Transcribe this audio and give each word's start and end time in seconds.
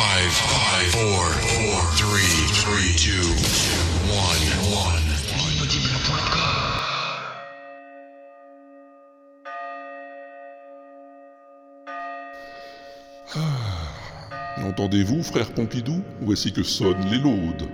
Five, 0.00 0.32
five, 0.32 0.90
four, 0.92 1.24
four, 1.56 1.78
three, 2.00 2.34
three, 2.62 2.92
two, 2.96 3.28
one, 4.08 4.44
one. 4.72 5.02
Entendez-vous, 14.64 15.22
frère 15.22 15.52
Pompidou? 15.52 16.02
Voici 16.22 16.50
que 16.50 16.62
sonnent 16.62 17.10
les 17.10 17.18
laudes. 17.18 17.68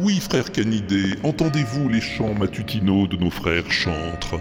Oui, 0.00 0.18
frère 0.18 0.50
Canidé, 0.50 1.14
entendez-vous 1.22 1.88
les 1.88 2.00
chants 2.00 2.34
matutinaux 2.34 3.06
de 3.06 3.16
nos 3.16 3.30
frères 3.30 3.70
chantres? 3.70 4.40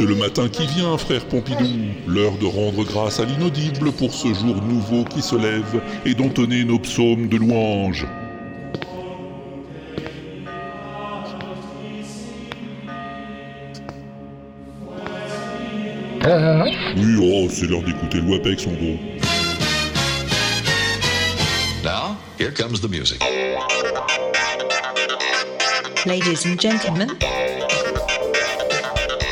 Le 0.00 0.14
matin 0.14 0.48
qui 0.48 0.66
vient, 0.66 0.96
frère 0.96 1.24
Pompidou, 1.26 1.68
l'heure 2.06 2.36
de 2.38 2.46
rendre 2.46 2.84
grâce 2.84 3.20
à 3.20 3.24
l'inaudible 3.24 3.92
pour 3.92 4.12
ce 4.14 4.28
jour 4.28 4.56
nouveau 4.62 5.04
qui 5.04 5.20
se 5.20 5.36
lève 5.36 5.82
et 6.06 6.14
d'entonner 6.14 6.64
nos 6.64 6.78
psaumes 6.78 7.28
de 7.28 7.36
louange. 7.36 8.06
Oui, 16.96 17.16
oh, 17.20 17.48
c'est 17.50 17.66
l'heure 17.66 17.82
d'écouter 17.82 18.18
le 18.18 18.30
WAPEX 18.30 18.66
en 18.66 18.72
gros. 18.72 18.98
Now, 21.84 22.16
here 22.38 22.52
comes 22.52 22.80
the 22.80 22.88
music. 22.88 23.20
Ladies 26.06 26.46
and 26.46 26.58
gentlemen, 26.58 27.10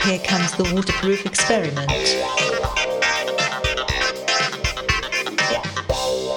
here 0.05 0.19
comes 0.21 0.53
the 0.53 0.65
waterproof 0.75 1.27
experiment. 1.27 1.91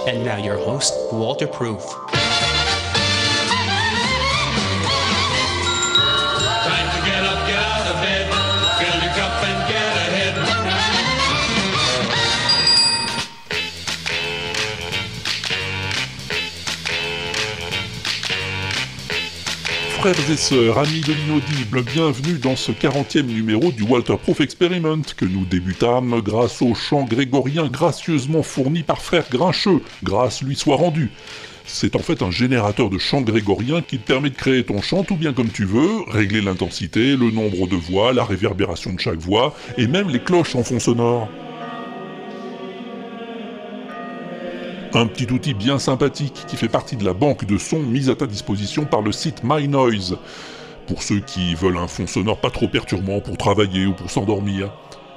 And 0.08 0.26
now 0.26 0.38
your 0.38 0.58
host, 0.58 0.94
Walter 1.14 1.48
Frères 20.04 20.30
et 20.30 20.36
sœurs, 20.36 20.80
amis 20.80 21.00
de 21.00 21.14
l'inaudible, 21.14 21.82
bienvenue 21.82 22.38
dans 22.38 22.58
ce 22.58 22.74
40e 22.74 23.26
numéro 23.26 23.72
du 23.72 23.84
Walter 23.84 24.18
Proof 24.22 24.42
Experiment 24.42 25.02
que 25.16 25.24
nous 25.24 25.46
débutâmes 25.46 26.20
grâce 26.20 26.62
au 26.62 26.76
chant 26.76 27.06
grégorien 27.06 27.70
gracieusement 27.70 28.44
fourni 28.44 28.84
par 28.84 29.02
frère 29.02 29.24
Grincheux, 29.32 29.82
grâce 30.04 30.42
lui 30.42 30.58
soit 30.58 30.76
rendue. 30.76 31.10
C'est 31.66 31.96
en 31.96 32.00
fait 32.00 32.22
un 32.22 32.32
générateur 32.32 32.90
de 32.90 32.98
chant 32.98 33.22
grégorien 33.22 33.82
qui 33.82 33.98
te 33.98 34.06
permet 34.06 34.30
de 34.30 34.36
créer 34.36 34.66
ton 34.66 34.82
chant 34.82 35.06
tout 35.06 35.16
bien 35.16 35.32
comme 35.32 35.48
tu 35.48 35.64
veux, 35.64 36.02
régler 36.10 36.42
l'intensité, 36.42 37.16
le 37.16 37.32
nombre 37.32 37.66
de 37.68 37.78
voix, 37.78 38.12
la 38.12 38.26
réverbération 38.26 38.92
de 38.92 39.00
chaque 39.00 39.20
voix, 39.20 39.56
et 39.78 39.88
même 39.88 40.10
les 40.10 40.20
cloches 40.20 40.58
en 40.58 40.66
fond 40.66 40.82
sonore. 40.82 41.30
Un 44.96 45.08
petit 45.08 45.32
outil 45.32 45.56
bien 45.56 45.80
sympathique 45.80 46.46
qui 46.48 46.56
fait 46.56 46.70
partie 46.70 46.96
de 46.96 47.04
la 47.04 47.14
banque 47.14 47.46
de 47.46 47.58
sons 47.58 47.82
mise 47.82 48.12
à 48.12 48.16
ta 48.16 48.28
disposition 48.28 48.86
par 48.86 49.02
le 49.02 49.12
site 49.12 49.42
MyNoise. 49.44 50.18
Pour 50.86 51.02
ceux 51.02 51.20
qui 51.20 51.56
veulent 51.56 51.78
un 51.78 51.88
fond 51.88 52.06
sonore 52.06 52.40
pas 52.40 52.52
trop 52.52 52.68
perturbant 52.68 53.20
pour 53.20 53.36
travailler 53.36 53.88
ou 53.88 53.94
pour 53.94 54.12
s'endormir. 54.12 54.72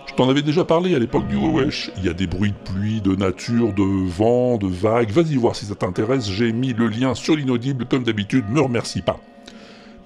Je 0.06 0.14
t'en 0.14 0.30
avais 0.30 0.40
déjà 0.40 0.64
parlé 0.64 0.94
à 0.94 0.98
l'époque 0.98 1.28
du 1.28 1.36
Wesh. 1.36 1.90
Il 1.98 2.06
y 2.06 2.08
a 2.08 2.14
des 2.14 2.26
bruits 2.26 2.52
de 2.52 2.72
pluie, 2.72 3.02
de 3.02 3.14
nature, 3.14 3.74
de 3.74 4.08
vent, 4.08 4.56
de 4.56 4.66
vagues. 4.66 5.10
Vas-y 5.10 5.36
voir 5.36 5.54
si 5.54 5.66
ça 5.66 5.74
t'intéresse. 5.74 6.30
J'ai 6.30 6.52
mis 6.52 6.72
le 6.72 6.88
lien 6.88 7.14
sur 7.14 7.36
l'inaudible 7.36 7.84
comme 7.84 8.02
d'habitude. 8.02 8.46
Me 8.48 8.62
remercie 8.62 9.02
pas. 9.02 9.20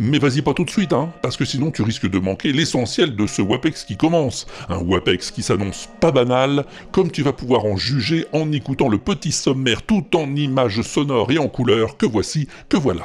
Mais 0.03 0.19
vas-y 0.19 0.41
pas 0.41 0.55
tout 0.55 0.65
de 0.65 0.71
suite, 0.71 0.95
hein, 0.95 1.13
parce 1.21 1.37
que 1.37 1.45
sinon 1.45 1.71
tu 1.71 1.83
risques 1.83 2.09
de 2.09 2.19
manquer 2.19 2.53
l'essentiel 2.53 3.15
de 3.15 3.27
ce 3.27 3.43
WAPEX 3.43 3.85
qui 3.85 3.99
commence. 3.99 4.47
Un 4.71 4.79
WAPEX 4.79 5.31
qui 5.31 5.43
s'annonce 5.43 5.91
pas 6.01 6.11
banal, 6.11 6.65
comme 6.91 7.11
tu 7.11 7.23
vas 7.23 7.35
pouvoir 7.35 7.67
en 7.67 7.77
juger 7.77 8.27
en 8.33 8.51
écoutant 8.51 8.89
le 8.89 8.97
petit 8.97 9.31
sommaire 9.31 9.83
tout 9.83 10.17
en 10.17 10.35
images 10.37 10.81
sonores 10.81 11.31
et 11.33 11.39
en 11.39 11.49
couleurs 11.49 11.99
que 11.99 12.07
voici, 12.07 12.49
que 12.71 12.79
voilà. 12.79 13.03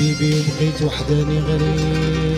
حبيبي 0.00 0.34
وبغيت 0.34 0.82
وحداني 0.82 1.38
غريب. 1.40 2.29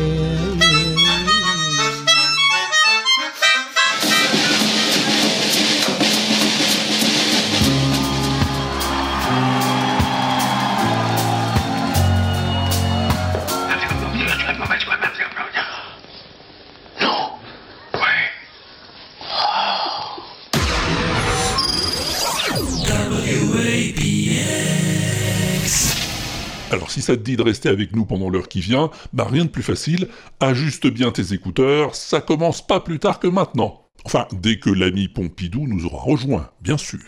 Alors 26.73 26.91
si 26.91 27.03
ça 27.03 27.17
te 27.17 27.23
dit 27.23 27.37
de 27.37 27.43
rester 27.43 27.69
avec 27.69 27.95
nous 27.95 28.07
pendant 28.07 28.31
l'heure 28.31 28.49
qui 28.49 28.61
vient, 28.61 28.91
bah 29.13 29.27
rien 29.31 29.45
de 29.45 29.51
plus 29.51 29.63
facile, 29.63 30.09
ajuste 30.41 30.87
bien 30.87 31.11
tes 31.11 31.35
écouteurs, 31.35 31.95
ça 31.95 32.23
commence 32.23 32.67
pas 32.67 32.81
plus 32.81 32.99
tard 32.99 33.21
que 33.21 33.27
maintenant. 33.27 33.83
Enfin, 34.07 34.27
dès 34.33 34.59
que 34.59 34.71
l'ami 34.71 35.09
Pompidou 35.09 35.67
nous 35.69 35.85
aura 35.85 36.03
rejoint, 36.03 36.51
bien 36.63 36.79
sûr. 36.79 36.99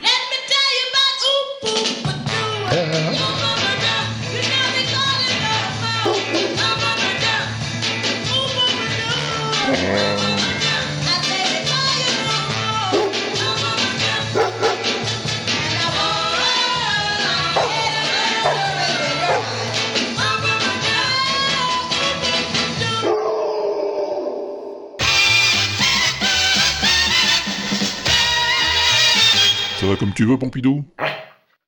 Ça 29.85 29.91
va 29.91 29.97
comme 29.97 30.15
tu 30.15 30.25
veux, 30.25 30.39
Pompidou 30.39 30.83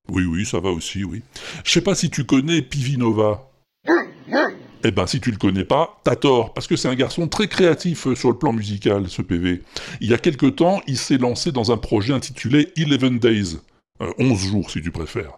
Oui, 0.09 0.25
oui, 0.25 0.47
ça 0.47 0.59
va 0.59 0.71
aussi, 0.71 1.04
oui. 1.04 1.21
Je 1.65 1.71
sais 1.71 1.82
pas 1.82 1.94
si 1.94 2.09
tu 2.09 2.25
connais 2.25 2.62
Pivinova. 2.62 3.50
Eh 4.84 4.91
ben, 4.91 5.06
si 5.06 5.21
tu 5.21 5.31
le 5.31 5.37
connais 5.37 5.66
pas, 5.66 6.00
t'as 6.03 6.16
tort, 6.16 6.55
parce 6.55 6.66
que 6.66 6.76
c'est 6.76 6.88
un 6.88 6.94
garçon 6.94 7.28
très 7.28 7.47
créatif 7.47 8.06
euh, 8.06 8.15
sur 8.15 8.31
le 8.31 8.38
plan 8.38 8.55
musical, 8.55 9.10
ce 9.10 9.21
PV. 9.21 9.62
Il 10.00 10.09
y 10.09 10.15
a 10.15 10.16
quelque 10.16 10.47
temps, 10.47 10.81
il 10.87 10.97
s'est 10.97 11.19
lancé 11.19 11.53
dans 11.53 11.72
un 11.72 11.76
projet 11.76 12.15
intitulé 12.15 12.72
Eleven 12.78 13.19
Days. 13.19 13.59
Euh, 14.00 14.10
11 14.19 14.38
jours, 14.38 14.70
si 14.70 14.81
tu 14.81 14.90
préfères. 14.90 15.32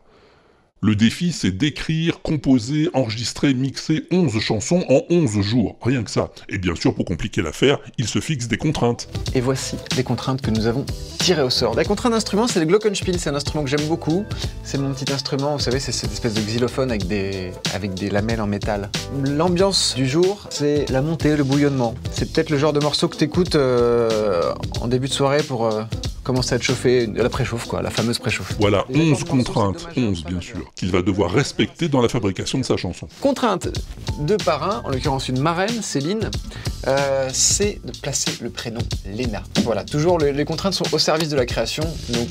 Le 0.80 0.94
défi, 0.94 1.32
c'est 1.32 1.50
d'écrire, 1.50 2.22
composer, 2.22 2.88
enregistrer, 2.92 3.52
mixer 3.52 4.04
11 4.12 4.38
chansons 4.38 4.84
en 4.88 5.02
11 5.10 5.40
jours, 5.40 5.76
rien 5.82 6.04
que 6.04 6.10
ça. 6.10 6.30
Et 6.48 6.58
bien 6.58 6.76
sûr, 6.76 6.94
pour 6.94 7.04
compliquer 7.04 7.42
l'affaire, 7.42 7.80
il 7.98 8.06
se 8.06 8.20
fixe 8.20 8.46
des 8.46 8.58
contraintes. 8.58 9.08
Et 9.34 9.40
voici 9.40 9.74
les 9.96 10.04
contraintes 10.04 10.40
que 10.40 10.52
nous 10.52 10.68
avons 10.68 10.86
tirées 11.18 11.42
au 11.42 11.50
sort. 11.50 11.74
La 11.74 11.84
contrainte 11.84 12.12
d'instrument, 12.12 12.46
c'est 12.46 12.60
le 12.60 12.66
Glockenspiel, 12.66 13.18
c'est 13.18 13.28
un 13.28 13.34
instrument 13.34 13.64
que 13.64 13.70
j'aime 13.70 13.88
beaucoup. 13.88 14.24
C'est 14.62 14.78
mon 14.78 14.92
petit 14.94 15.12
instrument, 15.12 15.54
vous 15.54 15.62
savez, 15.62 15.80
c'est 15.80 15.90
cette 15.90 16.12
espèce 16.12 16.34
de 16.34 16.40
xylophone 16.40 16.90
avec 16.90 17.08
des, 17.08 17.50
avec 17.74 17.94
des 17.94 18.08
lamelles 18.08 18.40
en 18.40 18.46
métal. 18.46 18.88
L'ambiance 19.24 19.96
du 19.96 20.06
jour, 20.08 20.46
c'est 20.48 20.88
la 20.90 21.02
montée, 21.02 21.36
le 21.36 21.42
bouillonnement. 21.42 21.96
C'est 22.12 22.32
peut-être 22.32 22.50
le 22.50 22.58
genre 22.58 22.72
de 22.72 22.78
morceau 22.78 23.08
que 23.08 23.16
t'écoutes 23.16 23.56
euh, 23.56 24.52
en 24.80 24.86
début 24.86 25.08
de 25.08 25.12
soirée 25.12 25.42
pour 25.42 25.66
euh, 25.66 25.82
commencer 26.28 26.54
à 26.54 26.58
te 26.58 26.64
chauffer, 26.64 27.06
la 27.06 27.30
préchauffe 27.30 27.66
quoi, 27.66 27.80
la 27.80 27.88
fameuse 27.88 28.18
préchauffe. 28.18 28.52
Voilà, 28.60 28.84
Les 28.90 29.12
11 29.12 29.22
accords 29.22 29.32
de 29.32 29.36
morceaux, 29.38 29.52
contraintes, 29.54 29.78
c'est 29.78 30.00
dommage, 30.00 30.10
11 30.10 30.24
bien 30.26 30.40
sûr, 30.42 30.72
qu'il 30.76 30.90
va 30.90 31.00
devoir 31.00 31.30
respecter 31.30 31.88
dans 31.88 32.02
la 32.02 32.10
fabrication 32.10 32.58
de 32.58 32.64
sa 32.64 32.76
chanson. 32.76 33.08
Contrainte 33.22 33.68
de 34.20 34.36
parrain, 34.36 34.82
en 34.84 34.90
l'occurrence 34.90 35.30
une 35.30 35.40
marraine, 35.40 35.80
Céline, 35.80 36.30
euh, 36.86 37.30
c'est 37.32 37.80
de 37.82 37.92
placer 37.98 38.32
le 38.42 38.50
prénom 38.50 38.82
Léna. 39.10 39.42
Voilà, 39.64 39.84
toujours 39.84 40.18
les, 40.18 40.34
les 40.34 40.44
contraintes 40.44 40.74
sont 40.74 40.84
au 40.92 40.98
service 40.98 41.30
de 41.30 41.36
la 41.36 41.46
création, 41.46 41.84
donc 42.10 42.28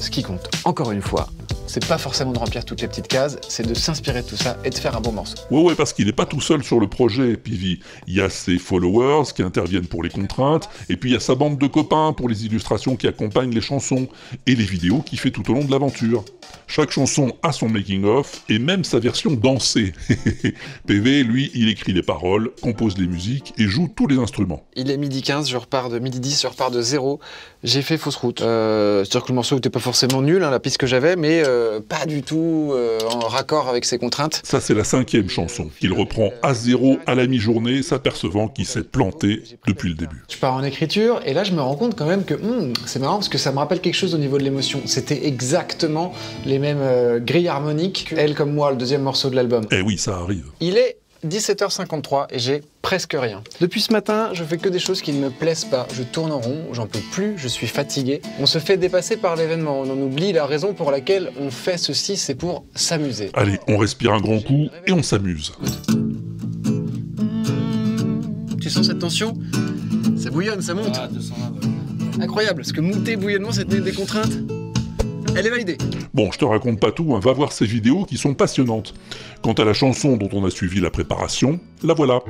ce 0.00 0.10
qui 0.10 0.24
compte, 0.24 0.50
encore 0.64 0.90
une 0.90 1.02
fois, 1.02 1.28
c'est 1.68 1.86
pas 1.86 1.98
forcément 1.98 2.32
de 2.32 2.38
remplir 2.38 2.64
toutes 2.64 2.80
les 2.80 2.88
petites 2.88 3.08
cases, 3.08 3.36
c'est 3.48 3.66
de 3.66 3.74
s'inspirer 3.74 4.22
de 4.22 4.26
tout 4.26 4.36
ça 4.36 4.56
et 4.64 4.70
de 4.70 4.74
faire 4.74 4.96
un 4.96 5.00
bon 5.00 5.12
morceau. 5.12 5.36
Ouais, 5.50 5.62
ouais, 5.62 5.74
parce 5.74 5.92
qu'il 5.92 6.06
n'est 6.06 6.12
pas 6.12 6.26
tout 6.26 6.40
seul 6.40 6.64
sur 6.64 6.80
le 6.80 6.88
projet, 6.88 7.36
Pivi. 7.36 7.80
Il 8.06 8.14
y 8.14 8.20
a 8.20 8.30
ses 8.30 8.58
followers 8.58 9.32
qui 9.34 9.42
interviennent 9.42 9.86
pour 9.86 10.02
les 10.02 10.08
contraintes, 10.08 10.68
et 10.88 10.96
puis 10.96 11.10
il 11.10 11.12
y 11.12 11.16
a 11.16 11.20
sa 11.20 11.34
bande 11.34 11.58
de 11.58 11.66
copains 11.66 12.12
pour 12.12 12.28
les 12.28 12.46
illustrations 12.46 12.96
qui 12.96 13.06
accompagnent 13.06 13.54
les 13.54 13.60
chansons, 13.60 14.08
et 14.46 14.54
les 14.54 14.64
vidéos 14.64 15.02
qu'il 15.02 15.18
fait 15.18 15.30
tout 15.30 15.48
au 15.50 15.54
long 15.54 15.64
de 15.64 15.70
l'aventure. 15.70 16.24
Chaque 16.66 16.90
chanson 16.90 17.32
a 17.42 17.52
son 17.52 17.68
making-of, 17.68 18.42
et 18.48 18.58
même 18.58 18.84
sa 18.84 18.98
version 18.98 19.32
dansée. 19.32 19.92
PV, 20.86 21.22
lui, 21.22 21.50
il 21.54 21.68
écrit 21.68 21.92
les 21.92 22.02
paroles, 22.02 22.50
compose 22.62 22.96
les 22.98 23.06
musiques, 23.06 23.52
et 23.58 23.64
joue 23.64 23.88
tous 23.94 24.06
les 24.06 24.16
instruments. 24.16 24.64
Il 24.74 24.90
est 24.90 24.96
midi 24.96 25.22
15, 25.22 25.48
je 25.48 25.56
repars 25.56 25.90
de 25.90 25.98
midi 25.98 26.20
10, 26.20 26.42
je 26.42 26.46
repars 26.46 26.70
de 26.70 26.80
zéro. 26.80 27.20
J'ai 27.62 27.82
fait 27.82 27.98
fausse 27.98 28.16
route. 28.16 28.40
Euh, 28.40 29.04
C'est-à-dire 29.04 29.24
que 29.24 29.32
le 29.32 29.34
morceau 29.34 29.54
n'était 29.56 29.70
pas 29.70 29.80
forcément 29.80 30.22
nul, 30.22 30.42
hein, 30.42 30.50
la 30.50 30.60
piste 30.60 30.78
que 30.78 30.86
j'avais, 30.86 31.16
mais 31.16 31.42
euh, 31.44 31.57
pas 31.88 32.06
du 32.06 32.22
tout 32.22 32.70
euh, 32.72 32.98
en 33.10 33.28
raccord 33.28 33.68
avec 33.68 33.84
ses 33.84 33.98
contraintes. 33.98 34.40
Ça, 34.44 34.60
c'est 34.60 34.74
la 34.74 34.84
cinquième 34.84 35.28
chanson, 35.28 35.68
qu'il 35.78 35.92
reprend 35.92 36.30
à 36.42 36.54
zéro 36.54 36.98
à 37.06 37.14
la 37.14 37.26
mi-journée, 37.26 37.82
s'apercevant 37.82 38.48
qu'il 38.48 38.66
s'est 38.66 38.82
planté 38.82 39.42
depuis 39.66 39.90
le 39.90 39.94
début. 39.94 40.24
Je 40.28 40.36
pars 40.36 40.54
en 40.54 40.62
écriture 40.62 41.20
et 41.24 41.34
là 41.34 41.44
je 41.44 41.52
me 41.52 41.60
rends 41.60 41.76
compte 41.76 41.96
quand 41.96 42.06
même 42.06 42.24
que 42.24 42.34
hmm, 42.34 42.72
c'est 42.86 42.98
marrant 42.98 43.16
parce 43.16 43.28
que 43.28 43.38
ça 43.38 43.52
me 43.52 43.58
rappelle 43.58 43.80
quelque 43.80 43.94
chose 43.94 44.14
au 44.14 44.18
niveau 44.18 44.38
de 44.38 44.44
l'émotion. 44.44 44.80
C'était 44.86 45.26
exactement 45.26 46.12
les 46.46 46.58
mêmes 46.58 46.80
euh, 46.80 47.18
grilles 47.20 47.48
harmoniques 47.48 48.08
que 48.10 48.16
Elle 48.16 48.34
comme 48.34 48.52
moi, 48.52 48.70
le 48.70 48.76
deuxième 48.76 49.02
morceau 49.02 49.30
de 49.30 49.36
l'album. 49.36 49.66
Eh 49.70 49.82
oui, 49.82 49.98
ça 49.98 50.16
arrive. 50.16 50.46
Il 50.60 50.76
est 50.76 50.98
17h53 51.26 52.26
et 52.30 52.38
j'ai 52.38 52.62
presque 52.82 53.16
rien. 53.18 53.42
Depuis 53.60 53.80
ce 53.80 53.92
matin, 53.92 54.30
je 54.32 54.44
fais 54.44 54.58
que 54.58 54.68
des 54.68 54.78
choses 54.78 55.02
qui 55.02 55.12
ne 55.12 55.20
me 55.20 55.30
plaisent 55.30 55.64
pas. 55.64 55.86
Je 55.92 56.02
tourne 56.02 56.32
en 56.32 56.38
rond, 56.38 56.68
j'en 56.72 56.86
peux 56.86 57.00
plus, 57.12 57.34
je 57.36 57.48
suis 57.48 57.66
fatigué. 57.66 58.20
On 58.40 58.46
se 58.46 58.58
fait 58.58 58.76
dépasser 58.76 59.16
par 59.16 59.36
l'événement, 59.36 59.80
on 59.80 59.90
en 59.90 59.98
oublie 59.98 60.32
la 60.32 60.46
raison 60.46 60.74
pour 60.74 60.90
laquelle 60.90 61.32
on 61.40 61.50
fait 61.50 61.78
ceci, 61.78 62.16
c'est 62.16 62.34
pour 62.34 62.64
s'amuser. 62.74 63.30
Allez, 63.34 63.58
on 63.68 63.78
respire 63.78 64.12
un 64.12 64.20
grand 64.20 64.40
coup 64.40 64.68
et 64.86 64.92
on 64.92 65.02
s'amuse. 65.02 65.52
Tu 68.60 68.70
sens 68.70 68.86
cette 68.86 68.98
tension? 68.98 69.34
Ça 70.16 70.30
bouillonne, 70.30 70.62
ça 70.62 70.74
monte. 70.74 71.00
Incroyable, 72.20 72.56
parce 72.60 72.72
que 72.72 72.80
monter 72.80 73.16
bouillonnement, 73.16 73.52
c'était 73.52 73.80
des 73.80 73.92
contraintes. 73.92 74.32
Elle 75.36 75.46
est 75.46 75.50
validée. 75.50 75.78
Bon, 76.14 76.30
je 76.32 76.38
te 76.38 76.44
raconte 76.44 76.80
pas 76.80 76.90
tout, 76.90 77.14
hein, 77.14 77.20
va 77.20 77.32
voir 77.32 77.52
ces 77.52 77.66
vidéos 77.66 78.04
qui 78.04 78.16
sont 78.16 78.34
passionnantes. 78.34 78.94
Quant 79.42 79.52
à 79.52 79.64
la 79.64 79.72
chanson 79.72 80.16
dont 80.16 80.28
on 80.32 80.44
a 80.44 80.50
suivi 80.50 80.80
la 80.80 80.90
préparation, 80.90 81.60
la 81.82 81.94
voilà. 81.94 82.20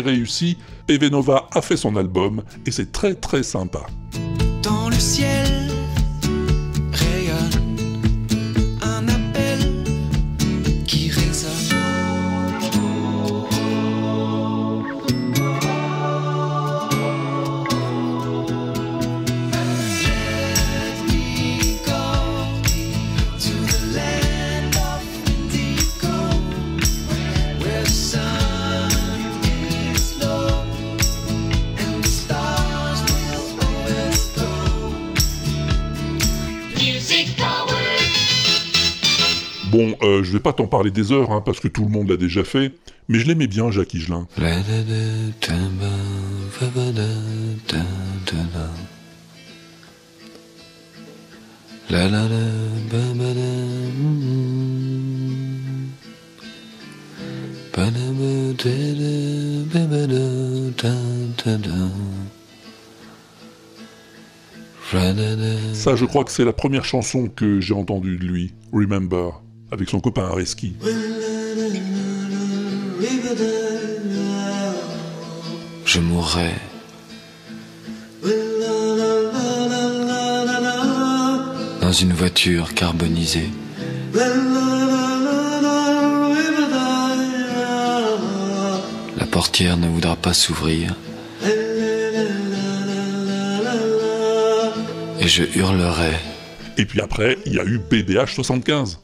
Réussi, 0.00 0.58
PV 0.86 1.10
a 1.52 1.62
fait 1.62 1.76
son 1.76 1.96
album 1.96 2.42
et 2.66 2.70
c'est 2.70 2.92
très 2.92 3.14
très 3.14 3.42
sympa. 3.42 3.86
Vais 40.40 40.42
pas 40.42 40.52
t'en 40.54 40.66
parler 40.66 40.90
des 40.90 41.12
heures, 41.12 41.32
hein, 41.32 41.42
parce 41.44 41.60
que 41.60 41.68
tout 41.68 41.84
le 41.84 41.90
monde 41.90 42.08
l'a 42.08 42.16
déjà 42.16 42.44
fait, 42.44 42.72
mais 43.08 43.18
je 43.18 43.26
l'aimais 43.26 43.46
bien, 43.46 43.70
Jacques 43.70 43.92
Higelin. 43.92 44.26
Ça, 65.74 65.94
je 65.96 66.04
crois 66.04 66.24
que 66.24 66.32
c'est 66.32 66.44
la 66.44 66.52
première 66.52 66.84
chanson 66.84 67.28
que 67.28 67.60
j'ai 67.60 67.74
entendue 67.74 68.16
de 68.16 68.24
lui, 68.24 68.54
Remember, 68.72 69.40
avec 69.70 69.88
son 69.88 70.00
copain 70.00 70.24
Areski. 70.24 70.74
Je 75.84 76.00
mourrai. 76.00 76.52
Dans 81.80 81.92
une 81.92 82.12
voiture 82.12 82.74
carbonisée. 82.74 83.50
La 89.18 89.26
portière 89.26 89.76
ne 89.76 89.88
voudra 89.88 90.16
pas 90.16 90.32
s'ouvrir. 90.34 90.94
Et 95.20 95.28
je 95.28 95.42
hurlerai. 95.56 96.12
Et 96.78 96.84
puis 96.84 97.00
après, 97.00 97.36
il 97.46 97.54
y 97.54 97.58
a 97.58 97.64
eu 97.64 97.78
BBH 97.78 98.34
75. 98.34 99.00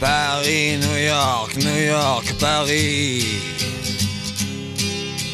Paris, 0.00 0.76
New 0.76 0.98
York, 0.98 1.56
New 1.56 1.86
York, 1.86 2.34
Paris. 2.38 3.24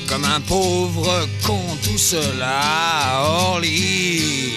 Comme 0.07 0.25
un 0.25 0.41
pauvre 0.43 1.27
con 1.45 1.61
tout 1.83 1.99
à 2.41 3.25
Orly. 3.25 4.53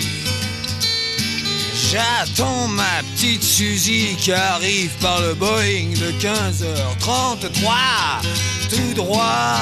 J'attends 1.92 2.68
ma 2.68 3.02
petite 3.16 3.44
Suzy 3.44 4.16
qui 4.20 4.34
arrive 4.34 4.92
par 5.02 5.20
le 5.22 5.34
Boeing 5.34 5.96
de 6.00 6.12
15h33, 6.22 8.22
tout 8.70 8.94
droit 8.96 9.58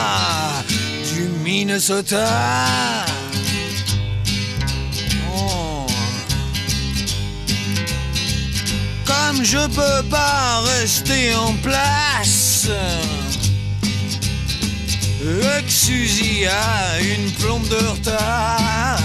du 1.13 1.29
Minnesota. 1.43 2.90
Comme 9.41 9.47
je 9.47 9.67
peux 9.69 10.07
pas 10.07 10.61
rester 10.79 11.33
en 11.33 11.53
place. 11.63 12.69
Suzy 15.67 16.45
a 16.45 17.01
une 17.01 17.31
plombe 17.31 17.67
de 17.67 17.75
retard. 17.75 18.99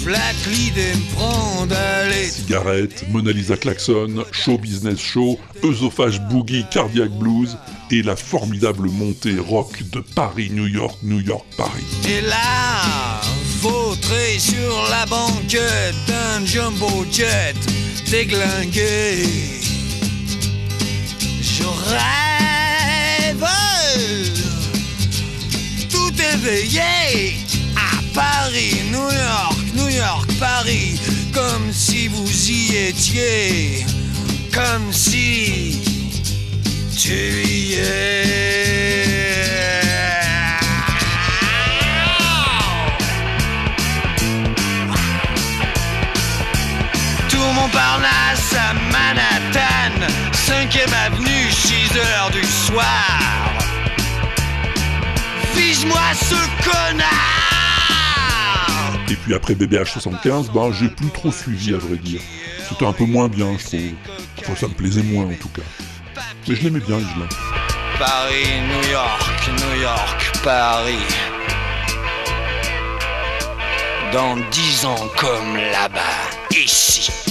Flac 0.00 0.36
l'idée 0.46 0.94
me 0.94 1.14
prend 1.14 1.66
d'aller 1.66 2.28
Cigarette, 2.28 3.04
Mona 3.10 3.32
Lisa 3.32 3.56
Klaxon, 3.56 4.24
Show 4.30 4.58
Business 4.58 5.00
Show, 5.00 5.40
Œsophage 5.64 6.20
Boogie 6.28 6.64
Cardiac 6.70 7.10
Blues 7.10 7.58
et 7.90 8.02
la 8.02 8.14
formidable 8.14 8.90
montée 8.90 9.40
rock 9.40 9.82
de 9.90 9.98
Paris, 9.98 10.50
New 10.52 10.68
York, 10.68 10.98
New 11.02 11.20
York, 11.20 11.44
Paris. 11.56 11.82
Et 12.08 12.20
là, 12.20 13.22
vautré 13.62 14.40
sur 14.40 14.88
la 14.90 15.06
banquette 15.06 15.94
d'un 16.08 16.44
jumbo 16.44 17.06
jet 17.10 17.54
déglingué. 18.10 19.22
Je 21.40 21.62
rêve 21.94 23.46
tout 25.88 26.12
éveillé 26.34 27.36
à 27.76 27.90
Paris, 28.12 28.74
New 28.90 29.10
York, 29.12 29.58
New 29.74 29.88
York, 29.88 30.28
Paris, 30.40 31.00
comme 31.32 31.72
si 31.72 32.08
vous 32.08 32.50
y 32.50 32.76
étiez, 32.88 33.86
comme 34.52 34.92
si 34.92 35.80
tu 36.96 37.44
y 37.46 37.74
es. 37.74 39.11
Montparnasse 47.92 48.54
à 48.54 48.72
Manhattan, 48.74 50.06
5ème 50.32 50.94
avenue, 51.06 51.50
6 51.50 51.98
heures 51.98 52.30
du 52.30 52.42
soir. 52.42 53.18
Vise-moi 55.54 56.00
ce 56.14 56.34
connard! 56.64 57.08
Et 59.10 59.16
puis 59.16 59.34
après 59.34 59.54
BBH75, 59.54 60.52
ben 60.52 60.72
j'ai 60.72 60.88
plus 60.88 61.10
trop 61.10 61.30
suivi 61.30 61.74
à 61.74 61.78
vrai 61.78 61.96
dire. 61.96 62.22
C'était 62.66 62.86
un 62.86 62.92
peu 62.92 63.04
moins 63.04 63.28
bien, 63.28 63.58
je 63.58 63.66
trouve. 63.66 63.80
Enfin, 64.40 64.54
ça 64.56 64.68
me 64.68 64.74
plaisait 64.74 65.02
moins 65.02 65.26
en 65.26 65.34
tout 65.34 65.50
cas. 65.50 65.62
Mais 66.48 66.54
je 66.56 66.62
l'aimais 66.62 66.80
bien, 66.80 66.96
Isla. 66.96 67.26
Paris, 67.98 68.62
New 68.68 68.90
York, 68.90 69.50
New 69.58 69.82
York, 69.82 70.32
Paris. 70.42 70.96
Dans 74.12 74.36
dix 74.50 74.84
ans 74.86 75.08
comme 75.18 75.56
là-bas, 75.56 76.00
ici. 76.50 77.21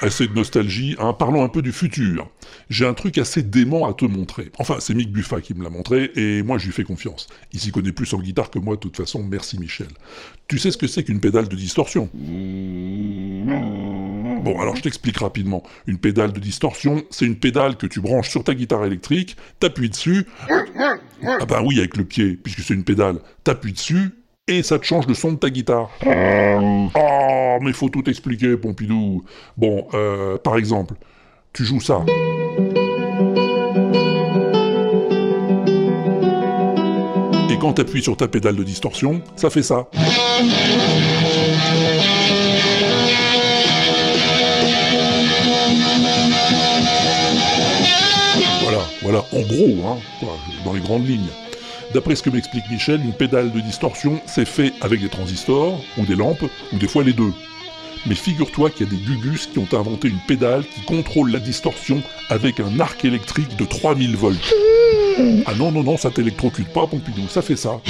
Assez 0.00 0.26
de 0.28 0.34
nostalgie, 0.34 0.96
hein, 0.98 1.12
parlons 1.12 1.44
un 1.44 1.48
peu 1.48 1.62
du 1.62 1.72
futur. 1.72 2.30
J'ai 2.70 2.86
un 2.86 2.94
truc 2.94 3.18
assez 3.18 3.42
dément 3.42 3.88
à 3.88 3.94
te 3.94 4.04
montrer. 4.04 4.50
Enfin, 4.58 4.76
c'est 4.80 4.94
Mick 4.94 5.10
Buffa 5.10 5.40
qui 5.40 5.54
me 5.54 5.62
l'a 5.62 5.70
montré, 5.70 6.10
et 6.16 6.42
moi 6.42 6.58
je 6.58 6.66
lui 6.66 6.72
fais 6.72 6.84
confiance. 6.84 7.26
Il 7.52 7.60
s'y 7.60 7.72
connaît 7.72 7.92
plus 7.92 8.12
en 8.14 8.20
guitare 8.20 8.50
que 8.50 8.58
moi, 8.58 8.76
de 8.76 8.80
toute 8.80 8.96
façon, 8.96 9.22
merci 9.22 9.58
Michel. 9.58 9.88
Tu 10.48 10.58
sais 10.58 10.70
ce 10.70 10.76
que 10.76 10.86
c'est 10.86 11.04
qu'une 11.04 11.20
pédale 11.20 11.48
de 11.48 11.56
distorsion? 11.56 12.08
Bon, 14.44 14.60
alors 14.60 14.76
je 14.76 14.82
t'explique 14.82 15.18
rapidement. 15.18 15.62
Une 15.86 15.98
pédale 15.98 16.32
de 16.32 16.40
distorsion, 16.40 17.04
c'est 17.10 17.26
une 17.26 17.36
pédale 17.36 17.76
que 17.76 17.86
tu 17.86 18.00
branches 18.00 18.30
sur 18.30 18.44
ta 18.44 18.54
guitare 18.54 18.84
électrique, 18.84 19.36
t'appuies 19.60 19.90
dessus... 19.90 20.26
Ah 21.24 21.46
bah 21.46 21.62
oui, 21.64 21.78
avec 21.78 21.96
le 21.96 22.04
pied, 22.04 22.36
puisque 22.42 22.62
c'est 22.62 22.74
une 22.74 22.82
pédale. 22.82 23.20
T'appuies 23.44 23.72
dessus, 23.72 24.10
et 24.48 24.62
ça 24.62 24.78
te 24.78 24.84
change 24.84 25.06
le 25.06 25.14
son 25.14 25.32
de 25.32 25.36
ta 25.36 25.50
guitare. 25.50 25.90
Oh, 26.04 27.58
mais 27.60 27.72
faut 27.72 27.88
tout 27.88 28.08
expliquer, 28.08 28.56
Pompidou. 28.56 29.24
Bon, 29.56 29.86
euh, 29.94 30.36
par 30.38 30.56
exemple, 30.56 30.94
tu 31.52 31.64
joues 31.64 31.80
ça. 31.80 32.04
Et 37.50 37.58
quand 37.58 37.74
t'appuies 37.74 38.02
sur 38.02 38.16
ta 38.16 38.26
pédale 38.26 38.56
de 38.56 38.64
distorsion, 38.64 39.22
ça 39.36 39.48
fait 39.48 39.62
ça. 39.62 39.88
Voilà, 48.62 48.78
voilà, 49.02 49.24
en 49.32 49.40
gros, 49.40 49.88
hein, 49.88 49.98
dans 50.64 50.72
les 50.72 50.80
grandes 50.80 51.06
lignes. 51.06 51.30
D'après 51.94 52.16
ce 52.16 52.22
que 52.22 52.30
m'explique 52.30 52.70
Michel, 52.70 53.02
une 53.04 53.12
pédale 53.12 53.52
de 53.52 53.60
distorsion, 53.60 54.20
c'est 54.26 54.46
fait 54.46 54.72
avec 54.80 55.00
des 55.00 55.10
transistors, 55.10 55.78
ou 55.98 56.06
des 56.06 56.16
lampes, 56.16 56.44
ou 56.72 56.78
des 56.78 56.88
fois 56.88 57.04
les 57.04 57.12
deux. 57.12 57.32
Mais 58.06 58.14
figure-toi 58.14 58.70
qu'il 58.70 58.86
y 58.86 58.88
a 58.88 58.92
des 58.92 58.98
gugus 58.98 59.46
qui 59.46 59.58
ont 59.58 59.68
inventé 59.72 60.08
une 60.08 60.18
pédale 60.26 60.64
qui 60.64 60.80
contrôle 60.82 61.30
la 61.30 61.38
distorsion 61.38 62.02
avec 62.30 62.60
un 62.60 62.80
arc 62.80 63.04
électrique 63.04 63.56
de 63.56 63.64
3000 63.64 64.16
volts. 64.16 64.54
Ah 65.46 65.54
non, 65.54 65.70
non, 65.70 65.82
non, 65.82 65.96
ça 65.98 66.10
t'électrocute 66.10 66.68
pas, 66.68 66.86
Pompidou, 66.86 67.28
ça 67.28 67.42
fait 67.42 67.56
ça. 67.56 67.80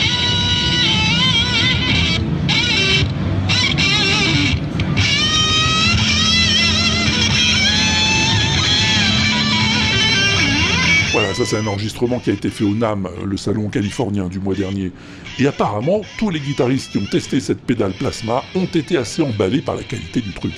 Voilà, 11.33 11.47
ça 11.47 11.57
c'est 11.57 11.63
un 11.63 11.67
enregistrement 11.67 12.19
qui 12.19 12.29
a 12.29 12.35
été 12.35 12.51
fait 12.51 12.65
au 12.65 12.75
NAM, 12.75 13.09
le 13.25 13.39
salon 13.39 13.71
californien 13.71 14.27
du 14.27 14.39
mois 14.39 14.55
dernier. 14.55 14.93
Et 15.39 15.47
apparemment, 15.47 16.03
tous 16.19 16.29
les 16.29 16.41
guitaristes 16.41 16.93
qui 16.93 16.99
ont 16.99 17.07
testé 17.07 17.41
cette 17.41 17.63
pédale 17.63 17.95
plasma 17.95 18.45
ont 18.55 18.67
été 18.67 18.99
assez 18.99 19.23
emballés 19.23 19.63
par 19.63 19.77
la 19.77 19.83
qualité 19.83 20.21
du 20.21 20.31
truc. 20.33 20.53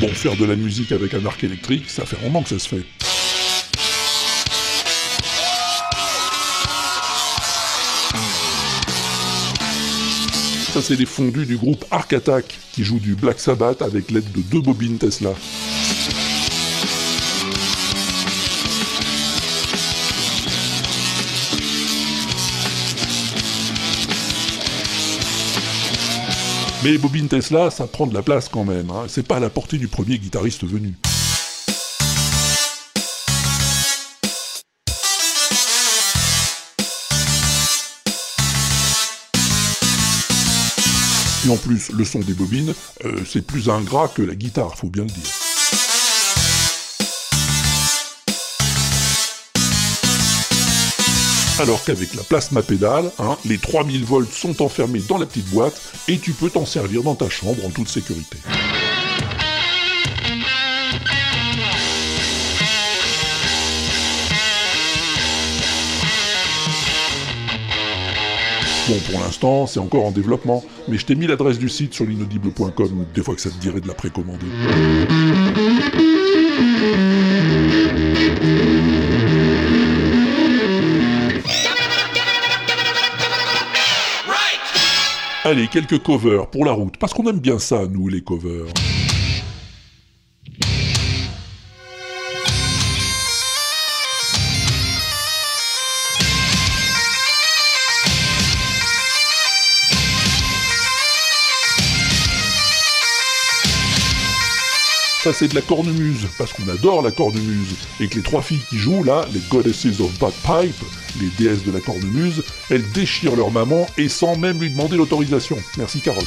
Bon, 0.00 0.08
faire 0.08 0.36
de 0.36 0.44
la 0.44 0.56
musique 0.56 0.90
avec 0.90 1.14
un 1.14 1.24
arc 1.24 1.44
électrique, 1.44 1.88
ça 1.88 2.04
fait 2.04 2.16
un 2.20 2.24
moment 2.24 2.42
que 2.42 2.48
ça 2.48 2.58
se 2.58 2.68
fait. 2.68 3.09
C'est 10.82 10.96
les 10.96 11.04
fondus 11.04 11.44
du 11.44 11.56
groupe 11.56 11.84
Arc 11.90 12.12
Attack 12.14 12.58
qui 12.72 12.84
jouent 12.84 13.00
du 13.00 13.14
Black 13.14 13.38
Sabbath 13.38 13.82
avec 13.82 14.10
l'aide 14.10 14.30
de 14.32 14.40
deux 14.40 14.60
bobines 14.60 14.96
Tesla. 14.96 15.30
Mais 26.82 26.96
bobines 26.96 27.28
Tesla, 27.28 27.70
ça 27.70 27.86
prend 27.86 28.06
de 28.06 28.14
la 28.14 28.22
place 28.22 28.48
quand 28.48 28.64
même. 28.64 28.90
Hein. 28.90 29.04
C'est 29.08 29.26
pas 29.26 29.36
à 29.36 29.40
la 29.40 29.50
portée 29.50 29.76
du 29.76 29.86
premier 29.86 30.18
guitariste 30.18 30.64
venu. 30.64 30.94
Et 41.46 41.48
en 41.48 41.56
plus, 41.56 41.90
le 41.90 42.04
son 42.04 42.20
des 42.20 42.34
bobines, 42.34 42.74
euh, 43.04 43.16
c'est 43.26 43.40
plus 43.40 43.70
ingrat 43.70 44.08
que 44.08 44.22
la 44.22 44.34
guitare, 44.34 44.76
faut 44.76 44.88
bien 44.88 45.04
le 45.04 45.10
dire. 45.10 45.24
Alors 51.60 51.84
qu'avec 51.84 52.14
la 52.14 52.22
plasma 52.22 52.62
pédale, 52.62 53.10
hein, 53.18 53.36
les 53.44 53.58
3000 53.58 54.04
volts 54.04 54.32
sont 54.32 54.62
enfermés 54.62 55.00
dans 55.00 55.18
la 55.18 55.26
petite 55.26 55.48
boîte 55.50 55.78
et 56.08 56.18
tu 56.18 56.32
peux 56.32 56.48
t'en 56.48 56.64
servir 56.64 57.02
dans 57.02 57.14
ta 57.14 57.28
chambre 57.28 57.64
en 57.66 57.70
toute 57.70 57.88
sécurité. 57.88 58.38
Bon, 68.90 68.98
pour 69.08 69.20
l'instant, 69.20 69.68
c'est 69.68 69.78
encore 69.78 70.04
en 70.04 70.10
développement, 70.10 70.64
mais 70.88 70.98
je 70.98 71.06
t'ai 71.06 71.14
mis 71.14 71.28
l'adresse 71.28 71.60
du 71.60 71.68
site 71.68 71.94
sur 71.94 72.04
l'inaudible.com, 72.04 73.06
des 73.14 73.22
fois 73.22 73.36
que 73.36 73.40
ça 73.40 73.48
te 73.48 73.56
dirait 73.60 73.80
de 73.80 73.86
la 73.86 73.94
précommander. 73.94 74.46
Allez, 85.44 85.68
quelques 85.68 86.02
covers 86.02 86.48
pour 86.48 86.64
la 86.64 86.72
route, 86.72 86.96
parce 86.96 87.14
qu'on 87.14 87.28
aime 87.28 87.38
bien 87.38 87.60
ça, 87.60 87.86
nous, 87.86 88.08
les 88.08 88.22
covers. 88.22 88.66
C'est 105.32 105.48
de 105.48 105.54
la 105.54 105.62
cornemuse, 105.62 106.26
parce 106.38 106.52
qu'on 106.52 106.68
adore 106.68 107.02
la 107.02 107.12
cornemuse, 107.12 107.76
et 108.00 108.08
que 108.08 108.16
les 108.16 108.22
trois 108.22 108.42
filles 108.42 108.60
qui 108.68 108.76
jouent 108.76 109.04
là, 109.04 109.24
les 109.32 109.40
Goddesses 109.48 110.00
of 110.00 110.18
Bagpipe, 110.18 110.82
les 111.20 111.28
déesses 111.38 111.64
de 111.64 111.70
la 111.70 111.80
cornemuse, 111.80 112.42
elles 112.68 112.90
déchirent 112.90 113.36
leur 113.36 113.50
maman 113.50 113.86
et 113.96 114.08
sans 114.08 114.36
même 114.36 114.60
lui 114.60 114.70
demander 114.70 114.96
l'autorisation. 114.96 115.56
Merci 115.78 116.00
Carotte. 116.00 116.26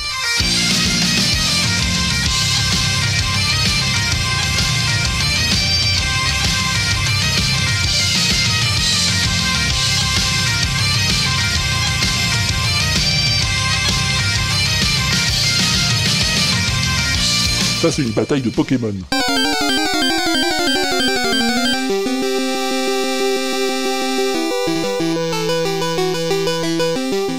Ça, 17.83 17.91
c'est 17.91 18.03
une 18.03 18.11
bataille 18.11 18.41
de 18.41 18.49
Pokémon. 18.49 18.93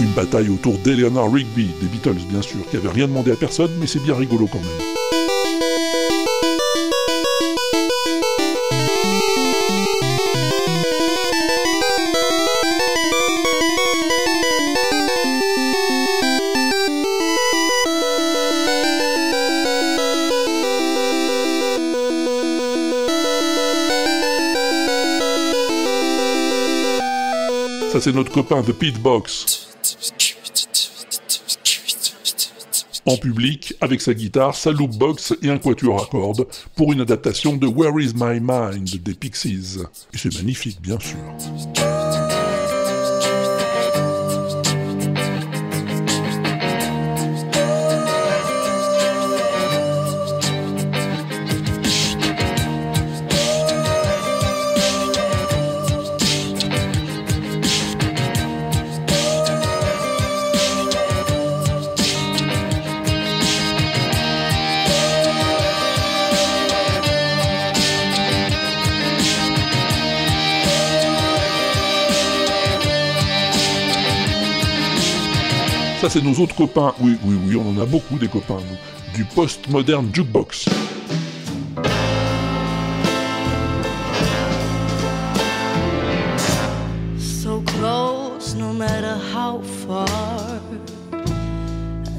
Une 0.00 0.12
bataille 0.14 0.50
autour 0.50 0.76
d'Eleanor 0.80 1.32
Rigby, 1.32 1.68
des 1.80 1.86
Beatles 1.86 2.26
bien 2.28 2.42
sûr, 2.42 2.58
qui 2.70 2.76
avait 2.76 2.90
rien 2.90 3.06
demandé 3.06 3.32
à 3.32 3.36
personne, 3.36 3.70
mais 3.80 3.86
c'est 3.86 4.02
bien 4.02 4.14
rigolo 4.14 4.46
quand 4.46 4.60
même. 4.60 5.03
Ça, 27.94 28.00
c'est 28.00 28.12
notre 28.12 28.32
copain 28.32 28.60
The 28.60 28.72
Pitbox. 28.72 29.68
En 33.06 33.16
public, 33.16 33.72
avec 33.80 34.00
sa 34.00 34.14
guitare, 34.14 34.56
sa 34.56 34.72
loopbox 34.72 35.36
et 35.42 35.48
un 35.48 35.58
quatuor 35.58 36.02
à 36.02 36.06
cordes, 36.06 36.44
pour 36.74 36.92
une 36.92 37.02
adaptation 37.02 37.56
de 37.56 37.68
Where 37.68 38.00
is 38.00 38.10
My 38.16 38.40
Mind 38.40 39.00
des 39.00 39.14
Pixies. 39.14 39.78
Et 40.12 40.18
c'est 40.18 40.34
magnifique, 40.34 40.82
bien 40.82 40.98
sûr. 40.98 41.93
Ça, 76.04 76.10
c'est 76.10 76.22
nos 76.22 76.34
autres 76.34 76.54
copains. 76.54 76.92
Oui, 77.00 77.16
oui, 77.24 77.34
oui, 77.46 77.56
on 77.56 77.66
en 77.70 77.82
a 77.82 77.86
beaucoup 77.86 78.18
des 78.18 78.28
copains, 78.28 78.58
nous. 78.58 79.14
Du 79.16 79.24
post-modern 79.24 80.10
jukebox. 80.12 80.66
So 87.18 87.62
close, 87.62 88.54
no 88.54 88.74
matter 88.74 89.16
how 89.34 89.62
far. 89.62 90.06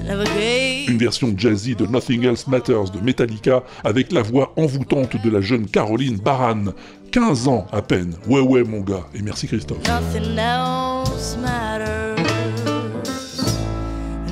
I 0.02 0.08
never 0.08 0.24
gave 0.24 0.90
Une 0.90 0.98
version 0.98 1.36
jazzy 1.38 1.76
de 1.76 1.86
Nothing 1.86 2.24
Else 2.26 2.48
Matters 2.48 2.90
de 2.90 3.00
Metallica 3.02 3.62
avec 3.84 4.12
la 4.12 4.24
voix 4.24 4.52
envoûtante 4.58 5.16
de 5.24 5.30
la 5.30 5.42
jeune 5.42 5.68
Caroline 5.68 6.18
Baran. 6.18 6.74
15 7.12 7.48
ans 7.48 7.68
à 7.72 7.84
peine. 7.84 8.16
Ouais, 8.28 8.42
ouais, 8.42 8.64
mon 8.64 8.80
gars. 8.80 9.06
Et 9.14 9.22
merci 9.22 9.46
Christophe. 9.46 9.88
nothing 9.88 10.40
else 10.40 11.38
matters. 11.40 12.05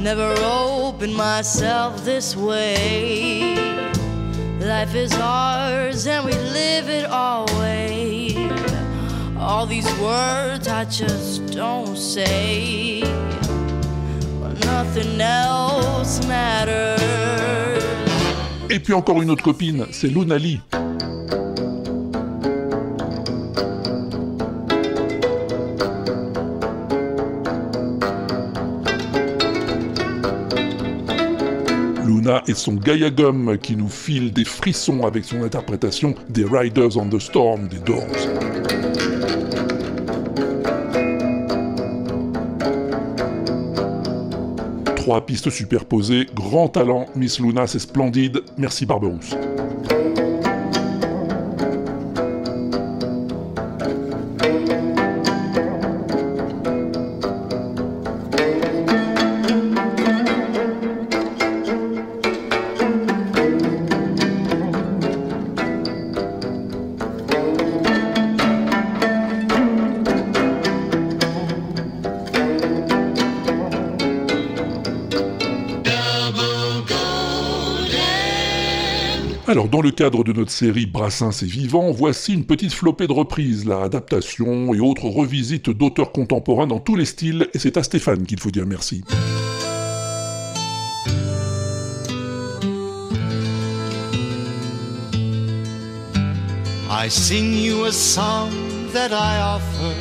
Never 0.04 0.36
opened 0.44 1.16
myself 1.16 2.04
this 2.04 2.36
way. 2.36 3.56
Life 4.60 4.96
is 4.96 5.14
ours 5.14 6.06
and 6.08 6.26
we 6.26 6.34
live 6.34 6.90
it 6.90 7.06
always. 7.06 8.36
All 9.40 9.66
these 9.66 9.90
words 10.02 10.68
I 10.68 10.84
just 10.84 11.46
don't 11.54 11.96
say. 11.98 13.02
Well, 14.42 14.54
nothing 14.66 15.22
else 15.22 16.20
matters. 16.28 17.00
Et 18.70 18.80
puis 18.80 18.94
encore 18.94 19.22
une 19.22 19.30
autre 19.30 19.44
copine, 19.44 19.86
c'est 19.92 20.10
Luna 20.10 20.38
Et 32.48 32.54
son 32.54 32.74
Gaia 32.74 33.10
Gum 33.10 33.58
qui 33.58 33.76
nous 33.76 33.90
file 33.90 34.32
des 34.34 34.46
frissons 34.46 35.06
avec 35.06 35.24
son 35.26 35.44
interprétation 35.44 36.16
des 36.30 36.46
Riders 36.46 36.98
on 36.98 37.08
the 37.08 37.20
Storm 37.20 37.68
des 37.68 37.78
Doors. 37.80 38.08
Trois 44.96 45.26
pistes 45.26 45.50
superposées, 45.50 46.28
grand 46.34 46.70
talent, 46.70 47.08
Miss 47.16 47.40
Luna, 47.40 47.68
c'est 47.68 47.80
splendide, 47.80 48.42
merci 48.58 48.86
Barberousse. 48.86 49.36
Le 79.84 79.92
cadre 79.92 80.24
de 80.24 80.32
notre 80.32 80.50
série 80.50 80.86
Brassens 80.86 81.44
et 81.44 81.46
Vivant, 81.46 81.92
voici 81.92 82.34
une 82.34 82.46
petite 82.46 82.74
flopée 82.74 83.06
de 83.06 83.12
reprises, 83.12 83.66
la 83.66 83.82
adaptation 83.82 84.74
et 84.74 84.80
autres 84.80 85.08
revisites 85.10 85.70
d'auteurs 85.70 86.14
contemporains 86.14 86.68
dans 86.68 86.80
tous 86.80 86.96
les 86.96 87.06
styles, 87.06 87.50
et 87.54 87.60
c'est 87.60 87.76
à 87.76 87.84
Stéphane 87.84 88.26
qu'il 88.26 88.40
faut 88.40 88.50
dire 88.50 88.66
merci. 88.66 89.04
I 96.90 97.10
sing 97.10 97.54
you 97.54 97.84
a 97.86 97.92
song 97.92 98.50
that 98.94 99.12
I 99.12 99.42
offer 99.42 99.94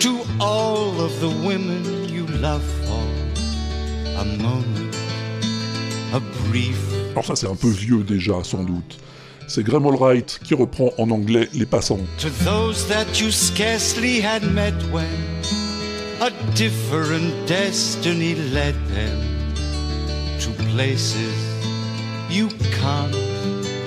to 0.00 0.20
all 0.38 1.00
of 1.00 1.18
the 1.20 1.30
women 1.46 2.08
you 2.08 2.26
love 2.26 2.62
for 2.86 3.04
moment, 4.36 4.94
a 6.12 6.20
brief. 6.48 7.03
Alors 7.14 7.24
ça 7.24 7.36
c'est 7.36 7.46
un 7.46 7.54
peu 7.54 7.68
vieux 7.68 8.02
déjà, 8.02 8.42
sans 8.42 8.64
doute. 8.64 8.98
C'est 9.46 9.62
Graham 9.62 9.86
Allwright 9.86 10.40
qui 10.42 10.54
reprend 10.54 10.90
en 10.98 11.10
anglais 11.10 11.48
Les 11.54 11.64
Passants. 11.64 12.00
To 12.18 12.28
those 12.44 12.88
that 12.88 13.20
you 13.20 13.30
scarcely 13.30 14.20
had 14.20 14.42
met 14.52 14.74
when 14.90 15.06
a 16.20 16.30
different 16.56 17.32
destiny 17.46 18.34
led 18.52 18.74
them 18.94 19.20
to 20.40 20.50
places 20.74 21.34
you 22.28 22.48
can't 22.80 23.14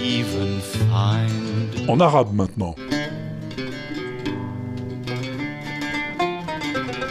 even 0.02 0.62
find. 0.62 1.90
En 1.90 2.00
arabe 2.00 2.34
maintenant. 2.34 2.76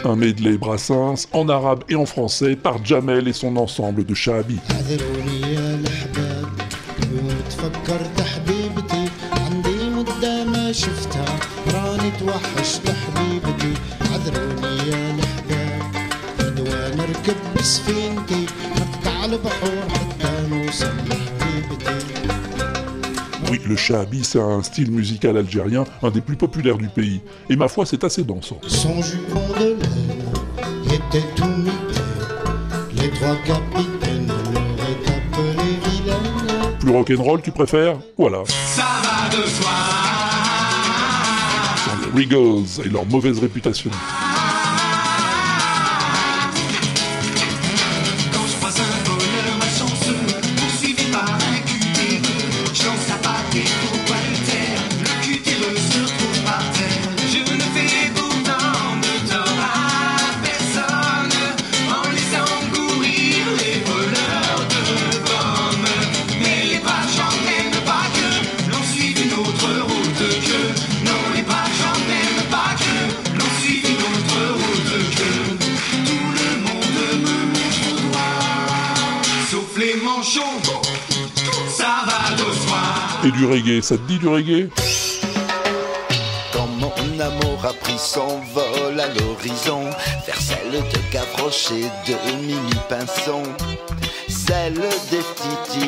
Un 0.03 0.15
medley 0.15 0.57
Brassens 0.57 1.27
en 1.31 1.47
arabe 1.47 1.83
et 1.89 1.95
en 1.95 2.07
français 2.07 2.55
par 2.55 2.83
Jamel 2.83 3.27
et 3.27 3.33
son 3.33 3.55
ensemble 3.57 4.03
de 4.03 4.15
Shahabi. 4.15 4.59
اعذروني 7.66 7.82
يا 7.82 8.02
الأحباب 8.02 8.02
يوم 8.02 8.06
تفكرت 8.12 8.20
حبيبتي 8.22 9.08
عندي 9.32 9.90
مدة 9.90 10.44
ما 10.44 10.72
شفتها 10.72 11.38
راني 11.74 12.10
توحشت 12.10 12.90
حبيبتي 12.90 13.74
اعذروني 14.02 14.90
يا 14.90 15.14
الأحباب 15.14 15.82
غدوة 16.40 16.88
نركب 16.94 17.36
بسفينتي 17.56 18.46
نقطع 18.76 19.24
البحور 19.24 19.82
حتى 19.88 20.48
نوصل 20.50 20.96
لحبيبتي 20.96 22.02
Oui, 23.50 23.60
le 23.66 23.76
Shahabi, 23.76 24.24
c'est 24.24 24.40
un 24.40 24.62
style 24.62 24.90
musical 24.90 25.36
algérien, 25.36 25.84
un 26.02 26.10
des 26.10 26.22
plus 26.22 26.36
populaires 26.36 26.78
du 26.78 26.88
pays. 26.88 27.20
Et 27.50 27.56
ma 27.56 27.68
foi, 27.68 27.84
c'est 27.84 28.02
assez 28.02 28.24
dansant. 28.24 28.58
Son 28.66 29.02
jupon 29.02 29.42
de 29.58 29.58
laine 29.58 29.78
était 30.86 31.26
tout 31.36 31.44
mité 31.44 32.00
Les 32.98 33.10
trois 33.10 33.36
capitaines 33.44 33.95
rock'n'roll, 36.97 37.41
tu 37.41 37.51
préfères 37.51 37.97
Voilà. 38.17 38.39
Ça 38.45 38.83
va 39.03 39.29
de 39.29 39.43
soi. 39.47 39.69
Ce 41.75 41.89
sont 41.89 42.15
les 42.15 42.23
Regals 42.23 42.85
et 42.85 42.89
leur 42.89 43.05
mauvaise 43.05 43.39
réputation. 43.39 43.91
Du 83.37 83.45
reggae, 83.45 83.81
ça 83.81 83.97
te 83.97 84.01
dit 84.07 84.17
du 84.17 84.27
reggae? 84.27 84.69
Quand 86.51 86.67
mon 86.79 87.19
amour 87.19 87.63
a 87.63 87.73
pris 87.73 87.97
son 87.97 88.39
vol 88.53 88.99
à 88.99 89.07
l'horizon, 89.07 89.83
vers 90.25 90.41
celle 90.41 90.71
de 90.71 91.13
Gavroche 91.13 91.71
et 91.71 91.83
de 92.09 92.37
Mimi 92.41 92.75
Pinson, 92.89 93.43
celle 94.27 94.73
des 95.11 95.23
Titi, 95.35 95.87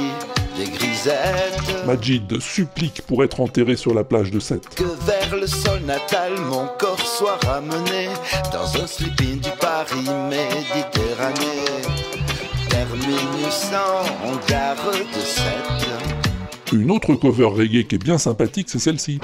des 0.58 0.70
Grisettes, 0.78 1.86
Majid 1.88 2.40
supplique 2.40 3.02
pour 3.08 3.24
être 3.24 3.40
enterré 3.42 3.76
sur 3.76 3.96
la 3.96 4.04
plage 4.04 4.30
de 4.30 4.40
Sète. 4.40 4.70
que 4.76 4.84
vers 4.84 5.36
le 5.36 5.48
sol 5.48 5.80
natal 5.86 6.34
mon 6.52 6.68
corps 6.78 7.00
soit 7.00 7.40
ramené 7.48 8.10
dans 8.54 8.82
un 8.82 8.86
sleeping 8.86 9.40
du 9.40 9.50
Paris 9.60 10.08
Méditerranée. 10.30 11.66
Terminus 12.70 13.72
en 13.74 14.36
gare 14.48 14.92
de 14.92 15.20
Sète. 15.20 16.19
Une 16.72 16.92
autre 16.92 17.16
cover 17.16 17.46
reggae 17.46 17.88
qui 17.88 17.96
est 17.96 18.04
bien 18.04 18.20
sympathique, 18.20 18.68
c'est 18.70 18.78
celle-ci. 18.78 19.20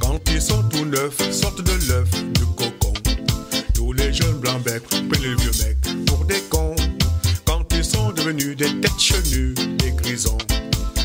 Quand 0.00 0.18
ils 0.32 0.42
sont 0.42 0.62
tout 0.64 0.84
neufs, 0.84 1.32
sortent 1.32 1.62
de 1.62 1.88
l'œuf, 1.88 2.10
du 2.34 2.44
cocon. 2.56 2.92
Tous 3.74 3.92
les 3.92 4.12
jeunes 4.12 4.38
blancs 4.40 4.62
becs 4.64 4.82
prennent 4.88 5.22
les 5.22 5.34
vieux 5.36 5.52
mecs 5.64 6.06
pour 6.06 6.24
des 6.24 6.40
cons. 6.50 6.74
Quand 7.44 7.64
ils 7.72 7.84
sont 7.84 8.10
devenus 8.10 8.56
des 8.56 8.80
têtes 8.80 8.98
chenues, 8.98 9.54
des 9.54 9.92
grisons. 9.92 10.38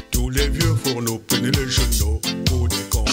Tous 0.09 0.31
les 0.31 0.49
vieux 0.49 0.73
fourneaux 0.83 1.21
prenaient 1.27 1.51
les 1.51 1.69
genoux 1.69 2.19
pour 2.45 2.67
des 2.69 2.75
cons. 2.89 3.05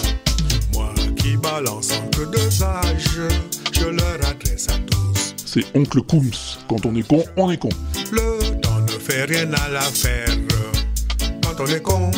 Moi 0.73 0.95
qui 1.17 1.37
balance 1.37 1.93
entre 1.93 2.31
deux 2.31 2.63
âges, 2.63 3.21
je 3.73 3.85
leur 3.85 4.27
adresse 4.27 4.69
à 4.71 4.79
tous. 4.79 5.35
C'est 5.45 5.67
Oncle 5.77 6.01
Coombs. 6.01 6.59
Quand 6.67 6.87
on 6.87 6.95
est 6.97 7.07
con, 7.07 7.23
on 7.37 7.51
est 7.51 7.59
con. 7.59 7.69
Le 8.11 8.40
fait 9.11 9.25
rien 9.25 9.53
à 9.53 9.69
l'affaire. 9.69 10.29
Quand 11.43 11.57
on 11.59 11.67
est 11.67 11.83
con, 11.83 12.11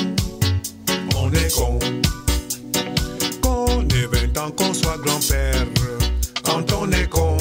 on 1.16 1.32
est 1.32 1.54
con. 1.54 1.78
Qu'on 3.40 3.82
ait 3.88 4.06
20 4.06 4.38
ans, 4.38 4.50
qu'on 4.50 4.74
soit 4.74 4.98
grand-père. 4.98 5.66
Quand 6.42 6.70
on 6.72 6.90
est 6.92 7.08
con, 7.08 7.38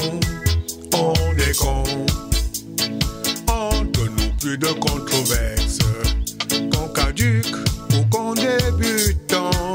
on 0.94 1.14
est 1.36 1.56
con. 1.56 1.82
Entre 3.46 4.04
nous, 4.16 4.32
plus 4.40 4.56
de 4.56 4.68
controverses. 4.68 5.78
Qu'on 6.72 6.88
caduque 6.88 7.56
ou 7.92 8.04
qu'on 8.10 8.34
débutant. 8.34 9.74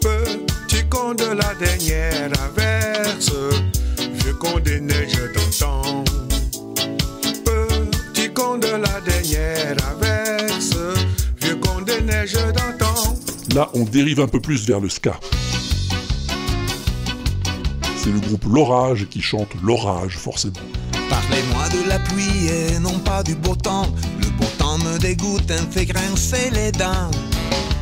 Petit 0.00 0.84
con 0.88 1.14
de 1.14 1.34
la 1.34 1.54
dernière 1.54 2.30
averse. 2.44 3.32
Vieux 3.98 4.34
con 4.34 4.60
des 4.60 4.80
neiges 4.80 5.30
d'antan. 5.34 6.04
De 8.62 8.76
la 8.76 9.00
dernière 9.00 9.76
averse. 9.90 10.76
Vieux 11.40 11.56
con 11.56 11.82
des 11.82 12.00
neiges 12.00 12.34
d'antan. 12.34 13.16
Là, 13.56 13.68
on 13.74 13.82
dérive 13.82 14.20
un 14.20 14.28
peu 14.28 14.40
plus 14.40 14.64
vers 14.68 14.78
le 14.78 14.88
ska. 14.88 15.18
C'est 17.96 18.12
le 18.12 18.20
groupe 18.20 18.44
L'Orage 18.48 19.08
qui 19.10 19.20
chante 19.20 19.48
L'Orage, 19.64 20.16
forcément. 20.16 20.54
Parlez-moi 21.10 21.68
de 21.70 21.88
la 21.88 21.98
pluie 21.98 22.46
et 22.46 22.78
non 22.78 23.00
pas 23.00 23.24
du 23.24 23.34
beau 23.34 23.56
temps. 23.56 23.92
Le 24.20 24.30
beau 24.38 24.46
temps 24.58 24.78
me 24.78 24.96
dégoûte 24.98 25.50
et 25.50 25.60
me 25.60 25.70
fait 25.70 25.86
grincer 25.86 26.50
les 26.52 26.70
dents. 26.70 27.10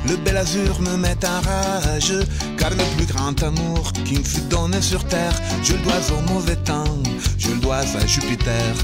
Le 0.09 0.17
bel 0.17 0.39
azur 0.39 0.81
me 0.81 0.97
met 0.97 1.19
en 1.27 1.41
rage, 1.47 2.15
car 2.57 2.71
le 2.71 2.97
plus 2.97 3.07
grand 3.07 3.43
amour 3.43 3.93
qui 4.07 4.15
me 4.15 4.25
fut 4.25 4.49
donné 4.49 4.81
sur 4.81 5.05
terre, 5.05 5.35
je 5.63 5.75
le 5.75 5.79
dois 5.81 6.01
au 6.17 6.33
mauvais 6.33 6.57
temps, 6.57 6.97
je 7.39 7.49
le 7.49 7.57
dois 7.57 7.77
à 7.77 8.07
Jupiter. 8.07 8.75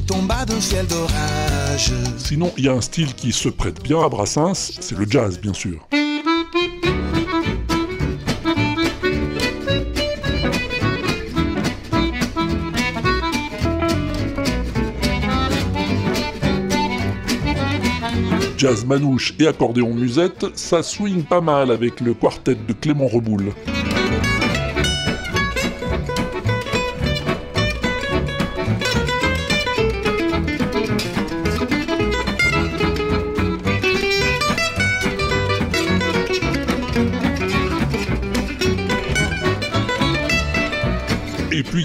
Tomba 0.00 0.44
ciel 0.60 0.86
d'orage. 0.86 1.92
Sinon, 2.18 2.52
il 2.56 2.64
y 2.64 2.68
a 2.68 2.72
un 2.72 2.80
style 2.80 3.14
qui 3.14 3.32
se 3.32 3.48
prête 3.48 3.82
bien 3.82 4.02
à 4.02 4.08
Brassens, 4.08 4.54
c'est 4.54 4.96
le 4.96 5.06
jazz, 5.08 5.38
bien 5.40 5.54
sûr. 5.54 5.86
Jazz 18.58 18.84
manouche 18.86 19.34
et 19.38 19.46
accordéon 19.46 19.94
musette, 19.94 20.46
ça 20.54 20.82
swing 20.82 21.24
pas 21.24 21.40
mal 21.40 21.70
avec 21.70 22.00
le 22.00 22.14
quartet 22.14 22.54
de 22.54 22.72
Clément 22.72 23.06
Reboul. 23.06 23.52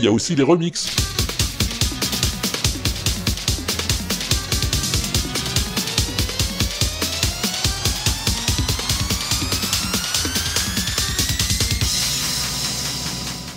Il 0.02 0.06
y 0.06 0.08
a 0.08 0.12
aussi 0.12 0.34
les 0.34 0.42
remixes. 0.42 0.88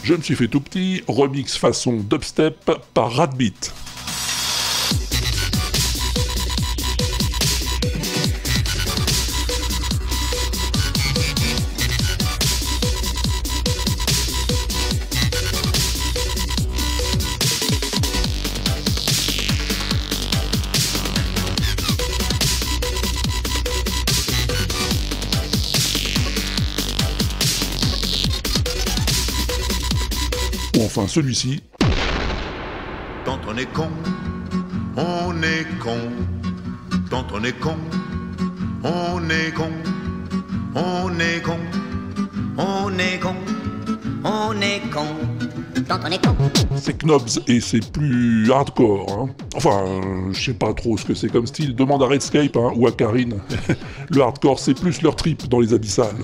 Je 0.03 0.13
me 0.13 0.21
suis 0.21 0.37
fait 0.37 0.49
tout 0.49 0.61
petit, 0.61 1.03
remix 1.09 1.57
façon 1.57 1.95
dubstep 1.95 2.71
par 2.93 3.11
Radbeat. 3.11 3.73
Celui-ci, 31.15 31.63
Quand 33.25 33.39
on 33.49 33.57
est 33.57 33.73
con, 33.73 33.89
on 34.97 35.43
est 35.43 35.65
con. 35.79 36.01
Quand 37.09 37.25
on 37.33 37.45
est 37.45 37.53
con, 37.61 37.77
on 38.83 39.29
est 39.31 39.53
con. 39.55 39.71
On 40.75 41.19
est 41.21 41.41
con, 41.41 41.59
on 42.59 42.99
est 42.99 43.21
con, 43.21 43.37
on 44.25 44.61
est 44.61 44.91
con. 44.91 45.07
Quand 45.89 46.01
on 46.05 46.11
est 46.11 46.21
con. 46.27 46.35
c'est 46.75 46.99
Knobs 46.99 47.39
et 47.47 47.61
c'est 47.61 47.93
plus 47.93 48.51
hardcore. 48.51 49.29
hein. 49.29 49.44
Enfin, 49.55 49.85
euh, 49.87 50.33
je 50.33 50.47
sais 50.47 50.55
pas 50.55 50.75
trop 50.75 50.97
ce 50.97 51.05
que 51.05 51.15
c'est 51.15 51.29
comme 51.31 51.47
style. 51.47 51.77
Demande 51.77 52.03
à 52.03 52.07
Redscape 52.07 52.57
hein, 52.57 52.73
ou 52.75 52.87
à 52.87 52.93
Karine. 52.93 53.39
Le 54.11 54.21
hardcore, 54.21 54.59
c'est 54.59 54.75
plus 54.75 55.01
leur 55.03 55.15
trip 55.17 55.49
dans 55.49 55.61
les 55.61 55.73
abyssales. 55.73 56.17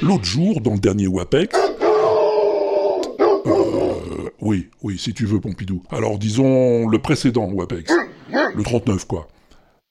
L'autre 0.00 0.24
jour, 0.24 0.60
dans 0.60 0.72
le 0.72 0.78
dernier 0.78 1.06
WAPEX. 1.06 1.56
Euh, 3.46 4.30
oui, 4.40 4.68
oui, 4.82 4.98
si 4.98 5.12
tu 5.14 5.26
veux, 5.26 5.40
Pompidou. 5.40 5.82
Alors 5.90 6.18
disons 6.18 6.88
le 6.88 6.98
précédent 6.98 7.48
WAPEX. 7.52 7.92
Le 8.54 8.62
39, 8.62 9.06
quoi. 9.06 9.28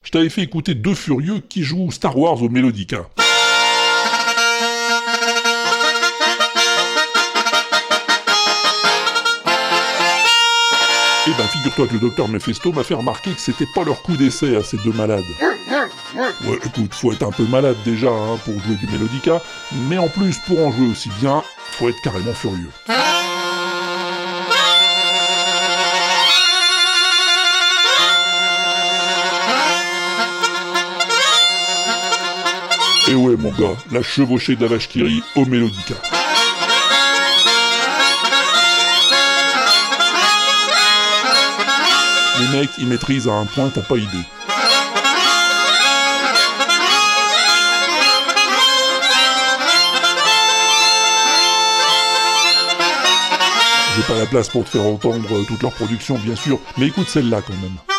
Je 0.04 0.10
t'avais 0.10 0.30
fait 0.30 0.42
écouter 0.42 0.74
deux 0.74 0.96
furieux 0.96 1.42
qui 1.48 1.62
jouent 1.62 1.92
Star 1.92 2.18
Wars 2.18 2.42
au 2.42 2.50
Mélodica. 2.50 3.08
Eh 11.28 11.32
ben, 11.38 11.44
figure-toi 11.48 11.88
que 11.88 11.94
le 11.94 12.00
docteur 12.00 12.28
Mephisto 12.28 12.72
m'a 12.74 12.84
fait 12.84 12.96
remarquer 12.96 13.32
que 13.32 13.40
c'était 13.40 13.68
pas 13.76 13.84
leur 13.84 14.02
coup 14.02 14.18
d'essai 14.18 14.56
à 14.56 14.64
ces 14.64 14.78
deux 14.78 14.92
malades. 14.92 15.24
Ouais, 16.48 16.58
écoute, 16.66 16.94
faut 16.96 17.12
être 17.14 17.24
un 17.24 17.32
peu 17.32 17.44
malade 17.46 17.78
déjà 17.86 18.10
hein, 18.10 18.40
pour 18.44 18.56
jouer 18.64 18.76
du 18.76 18.88
Mélodica, 18.88 19.40
mais 19.88 20.00
en 20.00 20.08
plus, 20.08 20.38
pour 20.48 20.66
en 20.66 20.72
jouer 20.72 20.88
aussi 20.88 21.10
bien, 21.22 21.44
faut 21.74 21.90
être 21.90 22.02
carrément 22.04 22.34
furieux. 22.34 22.72
Et 33.12 33.14
ouais 33.14 33.36
mon 33.36 33.52
gars, 33.52 33.76
la 33.92 34.02
chevauchée 34.02 34.56
de 34.56 34.62
la 34.62 34.70
vache 34.70 34.88
qui 34.88 35.22
au 35.36 35.46
Mélodica. 35.46 35.96
Les 42.40 42.58
mecs, 42.58 42.70
ils 42.78 42.88
maîtrisent 42.88 43.28
à 43.28 43.34
un 43.34 43.46
point, 43.46 43.68
t'as 43.68 43.82
pas 43.82 43.98
idée. 43.98 44.08
J'ai 53.98 54.04
pas 54.04 54.18
la 54.18 54.26
place 54.26 54.48
pour 54.48 54.64
te 54.64 54.70
faire 54.70 54.84
entendre 54.84 55.46
toute 55.48 55.62
leur 55.62 55.74
production, 55.74 56.18
bien 56.18 56.38
sûr, 56.38 56.60
mais 56.78 56.88
écoute 56.88 57.10
celle-là 57.10 57.42
quand 57.46 57.58
même. 57.62 57.91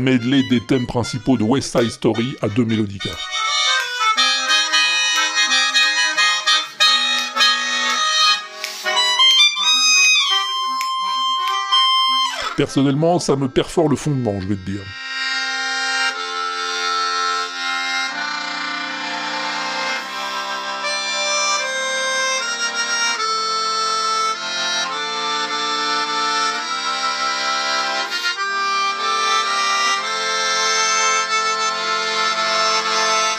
Medley 0.00 0.42
des 0.48 0.60
thèmes 0.60 0.86
principaux 0.86 1.36
de 1.36 1.42
West 1.42 1.78
Side 1.78 1.90
Story 1.90 2.36
à 2.42 2.48
deux 2.48 2.64
mélodicas. 2.64 3.16
Personnellement, 12.56 13.18
ça 13.18 13.36
me 13.36 13.48
perfore 13.48 13.88
le 13.88 13.96
fondement, 13.96 14.38
je 14.40 14.48
vais 14.48 14.56
te 14.56 14.70
dire. 14.70 14.82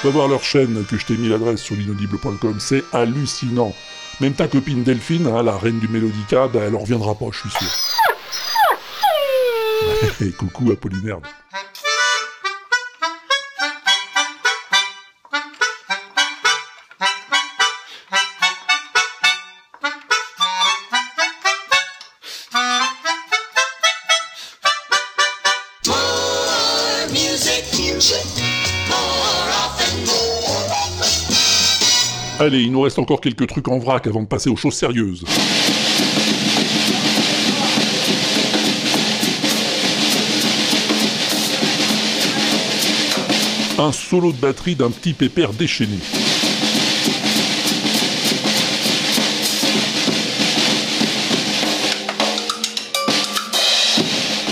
Va 0.04 0.10
voir 0.10 0.28
leur 0.28 0.44
chaîne 0.44 0.84
que 0.86 0.98
je 0.98 1.06
t'ai 1.06 1.16
mis 1.16 1.30
l'adresse 1.30 1.62
sur 1.62 1.76
l'inaudible.com, 1.76 2.56
c'est 2.60 2.84
hallucinant. 2.92 3.76
Même 4.20 4.34
ta 4.34 4.48
copine 4.48 4.82
Delphine, 4.82 5.28
hein, 5.28 5.44
la 5.44 5.56
reine 5.56 5.80
du 5.80 5.88
Mélodica, 5.88 6.48
bah, 6.48 6.62
elle 6.66 6.76
en 6.76 6.80
reviendra 6.80 7.14
pas, 7.14 7.28
je 7.32 7.40
suis 7.40 7.50
sûr. 7.52 7.68
Coucou 10.38 10.72
Apollinaire. 10.72 11.20
Allez, 32.42 32.64
il 32.64 32.72
nous 32.72 32.82
reste 32.82 32.98
encore 32.98 33.22
quelques 33.22 33.46
trucs 33.46 33.68
en 33.68 33.78
vrac 33.78 34.08
avant 34.08 34.24
de 34.24 34.28
passer 34.28 34.50
aux 34.50 34.56
choses 34.56 34.74
sérieuses. 34.74 35.24
Un 43.78 43.92
solo 43.92 44.32
de 44.32 44.38
batterie 44.38 44.74
d'un 44.74 44.90
petit 44.90 45.14
pépère 45.14 45.54
déchaîné. 45.54 46.00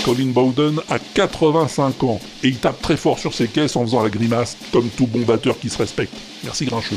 Colin 0.04 0.26
Bowden 0.26 0.80
a 0.88 1.00
85 1.00 2.04
ans 2.04 2.20
et 2.44 2.48
il 2.48 2.56
tape 2.58 2.80
très 2.80 2.96
fort 2.96 3.18
sur 3.18 3.34
ses 3.34 3.48
caisses 3.48 3.74
en 3.74 3.82
faisant 3.82 4.04
la 4.04 4.10
grimace, 4.10 4.56
comme 4.70 4.88
tout 4.90 5.08
bon 5.08 5.22
batteur 5.22 5.58
qui 5.58 5.68
se 5.68 5.78
respecte. 5.78 6.14
Merci 6.44 6.66
Grincheux. 6.66 6.96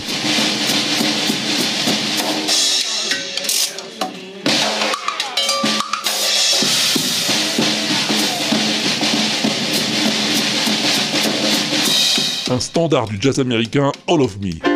Standard 12.74 13.06
du 13.06 13.20
jazz 13.22 13.40
américain, 13.40 13.92
All 14.08 14.20
of 14.20 14.40
Me. 14.40 14.73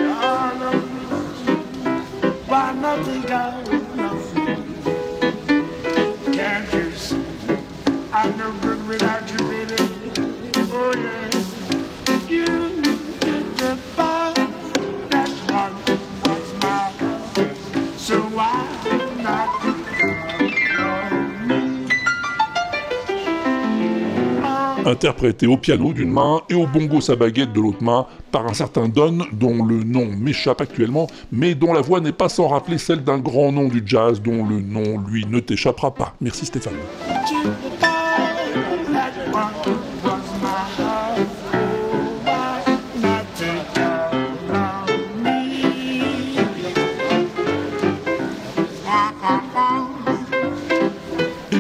Interprété 24.88 25.48
au 25.48 25.58
piano 25.58 25.94
d'une 25.94 26.12
main 26.12 26.42
et 26.50 26.54
au 26.54 26.66
bongo 26.66 27.02
sa 27.02 27.16
baguette 27.16 27.54
de 27.54 27.60
l'autre 27.60 27.84
main 27.84 28.06
par 28.32 28.48
un 28.48 28.54
certain 28.54 28.88
Don 28.88 29.20
dont 29.32 29.64
le 29.64 29.84
nom 29.84 30.06
m'échappe 30.06 30.62
actuellement, 30.62 31.08
mais 31.32 31.56
dont 31.56 31.74
la 31.74 31.82
voix 31.82 32.00
n'est 32.00 32.12
pas 32.12 32.30
sans 32.30 32.48
rappeler 32.48 32.78
celle 32.78 33.04
d'un 33.04 33.20
grand 33.20 33.52
nom 33.52 33.68
du 33.68 33.84
jazz 33.86 34.22
dont 34.22 34.46
le 34.46 34.62
nom 34.62 35.00
lui 35.08 35.26
ne 35.26 35.40
t'échappera 35.40 35.94
pas. 35.94 36.16
Merci 36.22 36.46
Stéphane. 36.46 36.74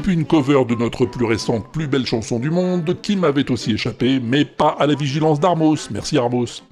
Une 0.08 0.26
cover 0.26 0.64
de 0.66 0.76
notre 0.76 1.06
plus 1.06 1.26
récente, 1.26 1.72
plus 1.72 1.88
belle 1.88 2.06
chanson 2.06 2.40
du 2.40 2.50
monde, 2.50 2.98
qui 3.02 3.16
m'avait 3.16 3.50
aussi 3.52 3.72
échappé, 3.72 4.20
mais 4.20 4.46
pas 4.46 4.76
à 4.80 4.88
la 4.88 4.96
vigilance 4.96 5.40
d'Armos. 5.40 5.90
Merci 5.92 6.18
Armos. 6.18 6.64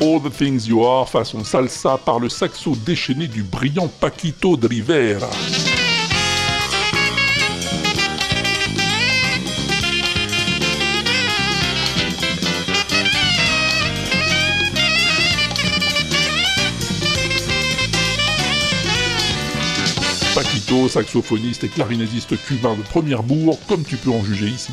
All 0.00 0.20
the 0.22 0.30
Things 0.30 0.68
You 0.68 0.84
Are 0.84 1.08
façon 1.08 1.42
salsa 1.44 1.98
par 1.98 2.20
le 2.20 2.28
saxo 2.28 2.76
déchaîné 2.86 3.26
du 3.26 3.42
brillant 3.42 3.88
Paquito 4.00 4.56
de 4.56 4.68
Rivera. 4.68 5.28
Saxophoniste 20.88 21.64
et 21.64 21.68
clarinettiste 21.68 22.36
cubain 22.44 22.76
de 22.76 22.82
première 22.82 23.22
bourre, 23.22 23.58
comme 23.68 23.84
tu 23.84 23.96
peux 23.96 24.10
en 24.10 24.22
juger 24.22 24.48
ici. 24.48 24.72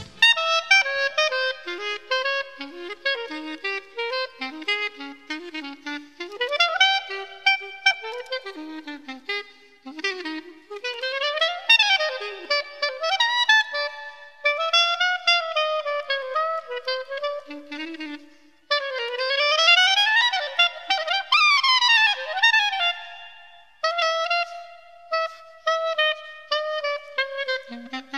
Mm-hmm. 27.70 28.15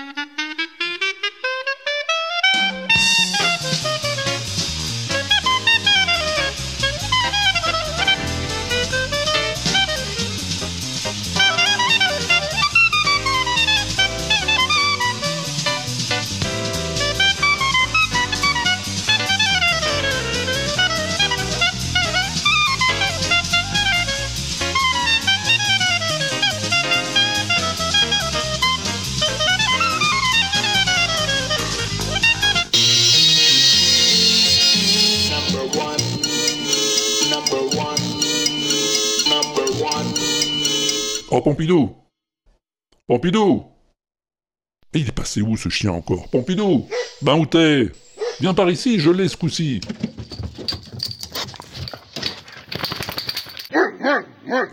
Pompidou. 41.57 41.95
Pompidou. 43.07 43.63
Et 44.93 44.99
il 44.99 45.07
est 45.07 45.11
passé 45.11 45.41
où 45.41 45.57
ce 45.57 45.69
chien 45.69 45.91
encore? 45.91 46.29
Pompidou 46.29 46.87
Ben 47.23 47.33
où 47.33 47.47
t'es? 47.47 47.91
Viens 48.39 48.53
par 48.53 48.69
ici, 48.69 48.99
je 48.99 49.09
l'ai 49.09 49.27
ce 49.27 49.35
coup-ci. 49.35 49.81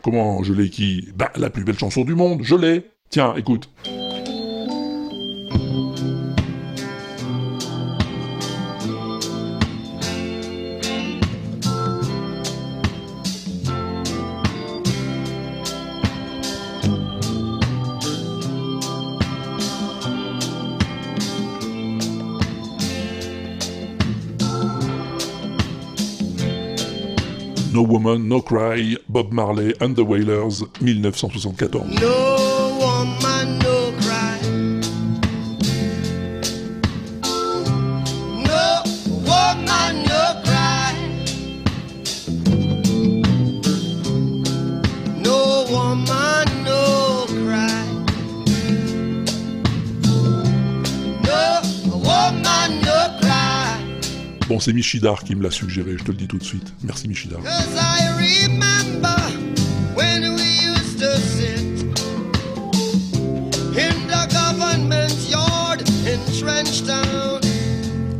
Comment 0.03 0.43
je 0.43 0.53
l'ai 0.53 0.69
qui? 0.69 1.09
Ben, 1.15 1.31
la 1.37 1.49
plus 1.49 1.65
belle 1.65 1.79
chanson 1.79 2.05
du 2.05 2.15
monde, 2.15 2.43
je 2.43 2.55
l'ai. 2.55 2.91
Tiens, 3.09 3.35
écoute. 3.35 3.71
No 28.19 28.41
Cry, 28.41 28.97
Bob 29.09 29.33
Marley 29.33 29.75
and 29.81 29.97
the 29.97 30.05
Wailers, 30.05 30.61
1974. 30.81 31.85
No 32.01 32.44
Bon, 54.55 54.61
c'est 54.61 54.73
Michidar 54.73 55.25
qui 55.25 55.35
me 55.35 55.43
l'a 55.43 55.51
suggéré, 55.51 55.97
je 55.99 56.05
te 56.05 56.13
le 56.13 56.17
dis 56.17 56.29
tout 56.29 56.39
de 56.39 56.45
suite. 56.45 56.73
Merci 56.85 57.09
Michidar. 57.09 57.41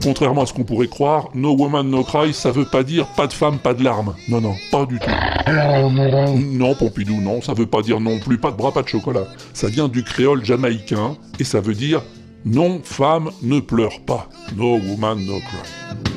Contrairement 0.03 0.43
à 0.43 0.47
ce 0.47 0.53
qu'on 0.53 0.65
pourrait 0.65 0.89
croire, 0.89 1.29
No 1.35 1.55
Woman 1.55 1.89
No 1.89 2.03
Cry, 2.03 2.35
ça 2.35 2.51
veut 2.51 2.65
pas 2.65 2.83
dire 2.83 3.07
pas 3.15 3.29
de 3.29 3.33
femme, 3.33 3.59
pas 3.59 3.73
de 3.73 3.85
larmes. 3.85 4.17
Non, 4.29 4.41
non, 4.41 4.57
pas 4.73 4.87
du 4.87 4.99
tout. 4.99 5.11
Non, 6.37 6.75
Pompidou, 6.75 7.21
non, 7.21 7.43
ça 7.43 7.55
veut 7.55 7.67
pas 7.67 7.81
dire 7.81 8.01
non 8.01 8.19
plus 8.19 8.39
pas 8.39 8.51
de 8.51 8.57
bras, 8.57 8.73
pas 8.73 8.83
de 8.83 8.89
chocolat. 8.89 9.29
Ça 9.53 9.69
vient 9.69 9.87
du 9.87 10.03
créole 10.03 10.45
jamaïcain 10.45 11.17
et 11.39 11.45
ça 11.45 11.61
veut 11.61 11.75
dire 11.75 12.03
non, 12.45 12.81
femme, 12.83 13.31
ne 13.43 13.61
pleure 13.61 14.01
pas. 14.05 14.29
No 14.57 14.79
Woman 14.79 15.25
No 15.25 15.39
Cry. 15.39 16.14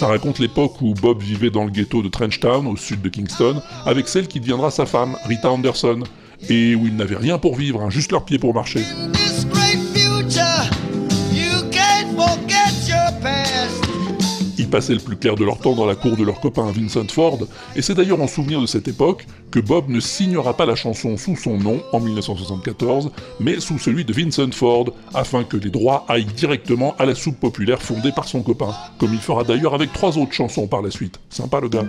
Ça 0.00 0.06
raconte 0.06 0.38
l'époque 0.38 0.80
où 0.80 0.94
Bob 0.94 1.20
vivait 1.20 1.50
dans 1.50 1.64
le 1.64 1.70
ghetto 1.70 2.00
de 2.00 2.08
Trenchtown, 2.08 2.66
au 2.66 2.74
sud 2.74 3.02
de 3.02 3.10
Kingston, 3.10 3.60
avec 3.84 4.08
celle 4.08 4.28
qui 4.28 4.40
deviendra 4.40 4.70
sa 4.70 4.86
femme, 4.86 5.14
Rita 5.26 5.50
Anderson, 5.50 6.04
et 6.48 6.74
où 6.74 6.86
ils 6.86 6.96
n'avaient 6.96 7.18
rien 7.18 7.36
pour 7.36 7.54
vivre, 7.54 7.82
hein, 7.82 7.90
juste 7.90 8.10
leurs 8.10 8.24
pieds 8.24 8.38
pour 8.38 8.54
marcher. 8.54 8.80
Passaient 14.70 14.94
le 14.94 15.00
plus 15.00 15.16
clair 15.16 15.34
de 15.34 15.44
leur 15.44 15.58
temps 15.58 15.74
dans 15.74 15.86
la 15.86 15.94
cour 15.94 16.16
de 16.16 16.24
leur 16.24 16.40
copain 16.40 16.70
Vincent 16.70 17.08
Ford, 17.08 17.40
et 17.76 17.82
c'est 17.82 17.94
d'ailleurs 17.94 18.20
en 18.20 18.26
souvenir 18.26 18.60
de 18.60 18.66
cette 18.66 18.88
époque 18.88 19.26
que 19.50 19.60
Bob 19.60 19.88
ne 19.88 20.00
signera 20.00 20.56
pas 20.56 20.66
la 20.66 20.76
chanson 20.76 21.16
sous 21.16 21.36
son 21.36 21.58
nom 21.58 21.82
en 21.92 22.00
1974, 22.00 23.10
mais 23.40 23.60
sous 23.60 23.78
celui 23.78 24.04
de 24.04 24.12
Vincent 24.12 24.50
Ford, 24.52 24.86
afin 25.12 25.44
que 25.44 25.56
les 25.56 25.70
droits 25.70 26.04
aillent 26.08 26.24
directement 26.24 26.94
à 26.98 27.06
la 27.06 27.14
soupe 27.14 27.40
populaire 27.40 27.82
fondée 27.82 28.12
par 28.12 28.26
son 28.26 28.42
copain, 28.42 28.74
comme 28.98 29.12
il 29.12 29.20
fera 29.20 29.44
d'ailleurs 29.44 29.74
avec 29.74 29.92
trois 29.92 30.16
autres 30.16 30.32
chansons 30.32 30.66
par 30.66 30.82
la 30.82 30.90
suite. 30.90 31.18
Sympa 31.28 31.60
le 31.60 31.68
gars. 31.68 31.86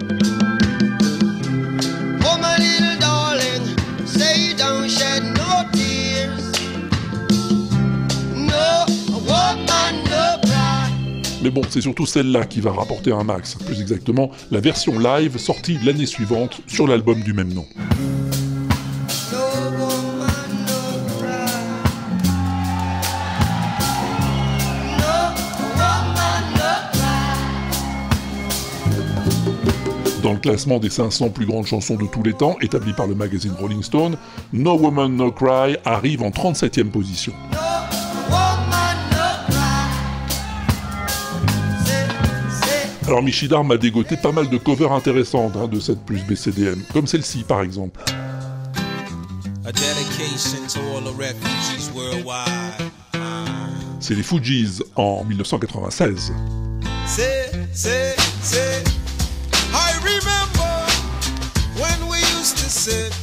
Mais 11.44 11.50
bon, 11.50 11.62
c'est 11.70 11.82
surtout 11.82 12.06
celle-là 12.06 12.46
qui 12.46 12.62
va 12.62 12.72
rapporter 12.72 13.12
un 13.12 13.24
max, 13.24 13.56
plus 13.56 13.82
exactement 13.82 14.30
la 14.52 14.60
version 14.60 15.00
live 15.00 15.38
sortie 15.38 15.78
l'année 15.84 16.06
suivante 16.06 16.62
sur 16.68 16.88
l'album 16.88 17.20
du 17.22 17.34
même 17.34 17.52
nom. 17.52 17.66
Dans 30.22 30.34
le 30.34 30.40
classement 30.40 30.78
des 30.78 30.92
500 30.92 31.30
plus 31.30 31.48
grandes 31.48 31.66
chansons 31.66 31.96
de 31.96 32.06
tous 32.06 32.22
les 32.22 32.34
temps, 32.34 32.56
établi 32.62 32.94
par 32.94 33.08
le 33.08 33.16
magazine 33.16 33.54
Rolling 33.60 33.82
Stone, 33.82 34.16
No 34.54 34.78
Woman 34.78 35.16
No 35.16 35.32
Cry 35.32 35.78
arrive 35.86 36.22
en 36.22 36.30
37e 36.30 36.90
position. 36.90 37.34
Alors 43.12 43.24
Michidar 43.24 43.66
m'a 43.66 43.76
dégoté 43.76 44.16
pas 44.16 44.32
mal 44.32 44.48
de 44.48 44.58
covers 44.58 44.94
intéressantes 44.94 45.58
hein, 45.58 45.68
de 45.68 45.82
cette 45.82 46.00
plus 46.06 46.22
BCDM, 46.24 46.80
comme 46.94 47.08
celle-ci 47.08 47.44
par 47.44 47.62
exemple. 47.62 48.00
C'est 54.00 54.16
les 54.16 54.24
Fugees 54.24 54.82
en 54.96 55.26
1996. 55.26 56.32
Say, 57.06 57.52
say, 57.74 58.16
say. 58.42 58.82
I 59.74 59.92
remember 60.06 60.72
when 61.76 62.08
we 62.10 62.20
used 62.40 62.56
to 62.60 62.70
sit 62.70 63.14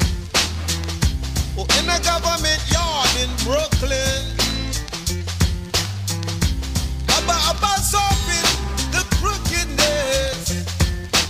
oh, 1.56 1.66
in 1.80 1.88
a 1.88 1.98
government 2.00 2.60
yard 2.70 3.08
in 3.22 3.30
Brooklyn. 3.42 4.36
About, 7.08 7.56
about 7.56 7.77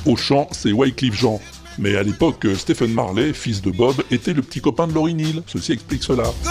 Au 0.09 0.17
chant, 0.17 0.49
c'est 0.53 0.73
Wycliffe 0.73 1.21
Jean. 1.21 1.39
Mais 1.79 1.95
à 1.95 2.03
l'époque, 2.03 2.47
Stephen 2.57 2.95
Marley, 2.95 3.35
fils 3.35 3.61
de 3.61 3.71
Bob, 3.71 4.03
était 4.11 4.33
le 4.33 4.41
petit 4.41 4.63
copain 4.63 4.87
de 4.87 4.95
Laurie 4.95 5.13
Neal. 5.13 5.43
Ceci 5.47 5.73
explique 5.73 6.03
cela. 6.03 6.25
Oh. 6.25 6.49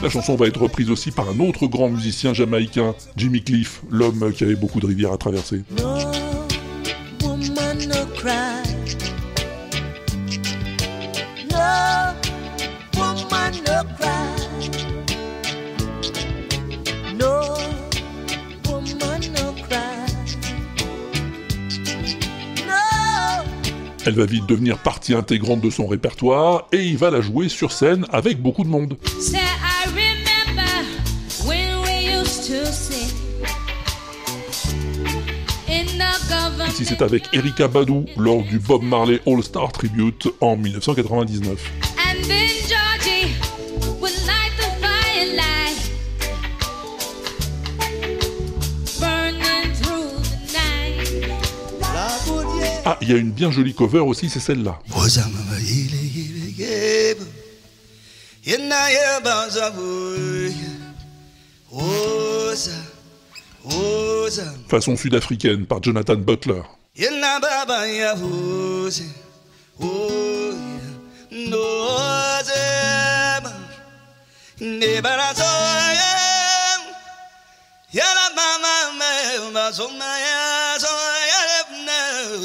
La 0.00 0.08
chanson 0.08 0.36
va 0.36 0.46
être 0.46 0.62
reprise 0.62 0.90
aussi 0.90 1.10
par 1.10 1.28
un 1.28 1.40
autre 1.40 1.66
grand 1.66 1.88
musicien 1.88 2.32
jamaïcain, 2.32 2.94
Jimmy 3.16 3.42
Cliff, 3.42 3.82
l'homme 3.90 4.32
qui 4.32 4.44
avait 4.44 4.54
beaucoup 4.54 4.80
de 4.80 4.86
rivières 4.86 5.12
à 5.12 5.18
traverser. 5.18 5.64
Elle 24.08 24.14
va 24.14 24.24
vite 24.24 24.46
devenir 24.46 24.78
partie 24.78 25.12
intégrante 25.12 25.60
de 25.60 25.68
son 25.68 25.86
répertoire 25.86 26.66
et 26.72 26.82
il 26.82 26.96
va 26.96 27.10
la 27.10 27.20
jouer 27.20 27.50
sur 27.50 27.72
scène 27.72 28.06
avec 28.10 28.40
beaucoup 28.40 28.64
de 28.64 28.70
monde. 28.70 28.96
Ici 36.68 36.84
c'est 36.86 37.02
avec 37.02 37.24
Erika 37.34 37.68
Badu 37.68 38.06
lors 38.16 38.42
du 38.44 38.58
Bob 38.58 38.82
Marley 38.82 39.20
All 39.26 39.42
Star 39.42 39.72
Tribute 39.72 40.26
en 40.40 40.56
1999. 40.56 41.70
Ah, 52.98 53.02
il 53.02 53.10
y 53.10 53.14
a 53.14 53.16
une 53.16 53.30
bien 53.30 53.52
jolie 53.52 53.74
cover 53.74 54.00
aussi, 54.00 54.28
c'est 54.28 54.40
celle-là. 54.40 54.80
Façon 64.68 64.96
sud-africaine 64.96 65.64
par 65.66 65.80
Jonathan 65.80 66.16
Butler. 66.16 66.62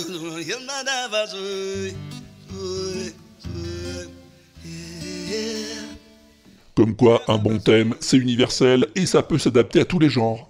Comme 6.76 6.96
quoi, 6.96 7.22
un 7.28 7.38
bon 7.38 7.60
thème, 7.60 7.94
c'est 8.00 8.18
universel 8.18 8.88
et 8.96 9.06
ça 9.06 9.22
peut 9.22 9.38
s'adapter 9.38 9.82
à 9.82 9.86
tous 9.86 10.00
les 10.00 10.10
genres. 10.10 10.50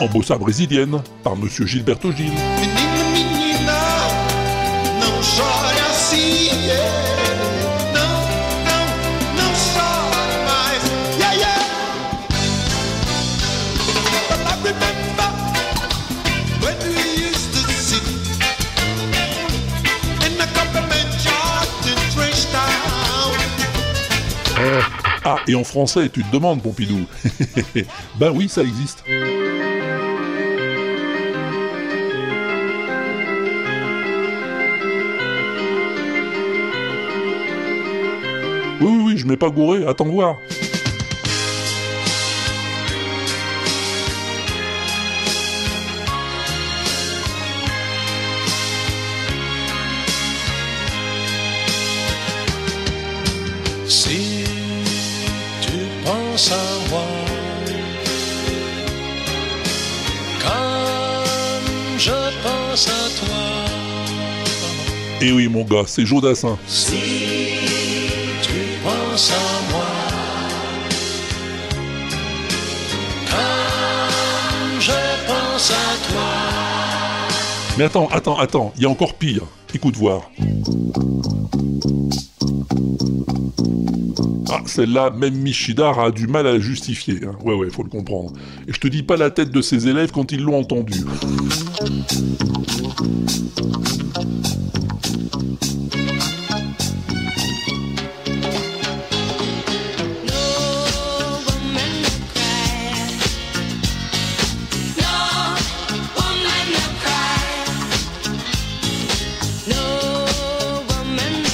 En 0.00 0.08
bossa 0.08 0.38
brésilienne, 0.38 1.02
par 1.22 1.36
Monsieur 1.36 1.66
Gilberto 1.66 2.10
Gil. 2.12 2.32
Et 25.46 25.54
en 25.54 25.64
français, 25.64 26.08
tu 26.08 26.22
te 26.22 26.32
demandes, 26.32 26.62
Pompidou 26.62 27.00
Ben 28.18 28.30
oui, 28.30 28.48
ça 28.48 28.62
existe. 28.62 29.04
Oui, 38.80 38.90
oui, 38.90 39.02
oui, 39.04 39.16
je 39.16 39.26
m'ai 39.26 39.36
pas 39.36 39.48
gouré, 39.48 39.86
attends 39.86 40.04
voir. 40.04 40.36
Et 65.24 65.28
Eh 65.28 65.32
oui, 65.32 65.48
mon 65.48 65.64
gars, 65.64 65.84
c'est 65.86 66.04
Jodassin. 66.04 66.58
si 66.66 66.92
tu 68.42 68.50
penses 68.82 69.32
à 69.32 69.72
moi, 69.72 69.86
comme 73.30 74.80
je 74.80 74.90
pense 75.26 75.70
à 75.70 76.12
toi. 76.12 76.32
Mais 77.78 77.84
attends, 77.84 78.08
attends, 78.12 78.38
attends, 78.38 78.74
il 78.76 78.82
y 78.82 78.84
a 78.84 78.90
encore 78.90 79.14
pire. 79.14 79.44
Écoute 79.74 79.96
voir. 79.96 80.30
Ah, 84.50 84.60
celle-là, 84.66 85.08
même 85.08 85.36
Michidar 85.36 86.00
a 86.00 86.10
du 86.10 86.26
mal 86.26 86.46
à 86.46 86.52
la 86.52 86.60
justifier. 86.60 87.20
hein. 87.24 87.34
Ouais, 87.42 87.54
ouais, 87.54 87.70
faut 87.70 87.82
le 87.82 87.88
comprendre. 87.88 88.34
Et 88.68 88.74
je 88.74 88.78
te 88.78 88.88
dis 88.88 89.02
pas 89.02 89.16
la 89.16 89.30
tête 89.30 89.50
de 89.50 89.62
ses 89.62 89.88
élèves 89.88 90.10
quand 90.12 90.32
ils 90.32 90.42
l'ont 90.42 90.58
entendu. 90.58 91.00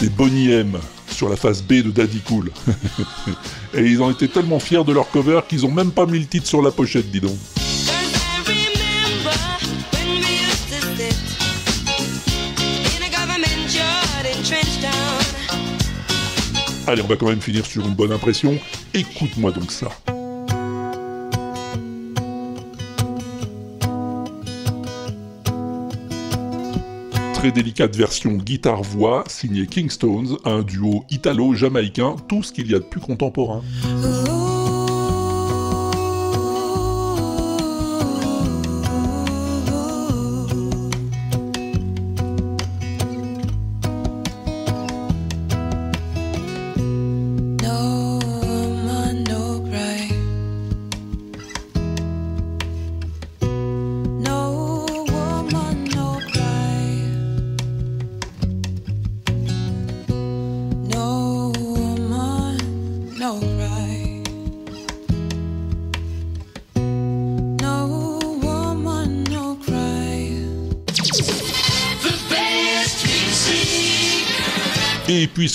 C'est 0.01 0.09
Bonnie 0.17 0.51
M 0.51 0.79
sur 1.11 1.29
la 1.29 1.37
face 1.37 1.63
B 1.63 1.75
de 1.75 1.91
Daddy 1.91 2.21
Cool. 2.21 2.51
Et 3.75 3.83
ils 3.83 4.03
ont 4.03 4.11
été 4.11 4.29
tellement 4.29 4.59
fiers 4.59 4.83
de 4.83 4.93
leur 4.93 5.11
cover 5.11 5.41
qu'ils 5.47 5.67
ont 5.67 5.71
même 5.71 5.91
pas 5.91 6.07
mis 6.07 6.19
le 6.19 6.25
titre 6.25 6.47
sur 6.47 6.63
la 6.63 6.71
pochette, 6.71 7.11
dis 7.11 7.21
donc. 7.21 7.37
Allez, 16.91 17.03
on 17.03 17.07
va 17.07 17.15
quand 17.15 17.29
même 17.29 17.41
finir 17.41 17.65
sur 17.65 17.87
une 17.87 17.95
bonne 17.95 18.11
impression. 18.11 18.59
Écoute-moi 18.95 19.53
donc 19.53 19.71
ça. 19.71 19.87
Très 27.35 27.53
délicate 27.53 27.95
version 27.95 28.33
guitare-voix 28.33 29.23
signée 29.29 29.69
Kingstones, 29.69 30.37
un 30.45 30.63
duo 30.63 31.05
italo-jamaïcain, 31.11 32.17
tout 32.29 32.43
ce 32.43 32.53
qu'il 32.53 32.69
y 32.69 32.75
a 32.75 32.81
de 32.81 32.85
plus 32.85 33.01
contemporain. 33.01 33.63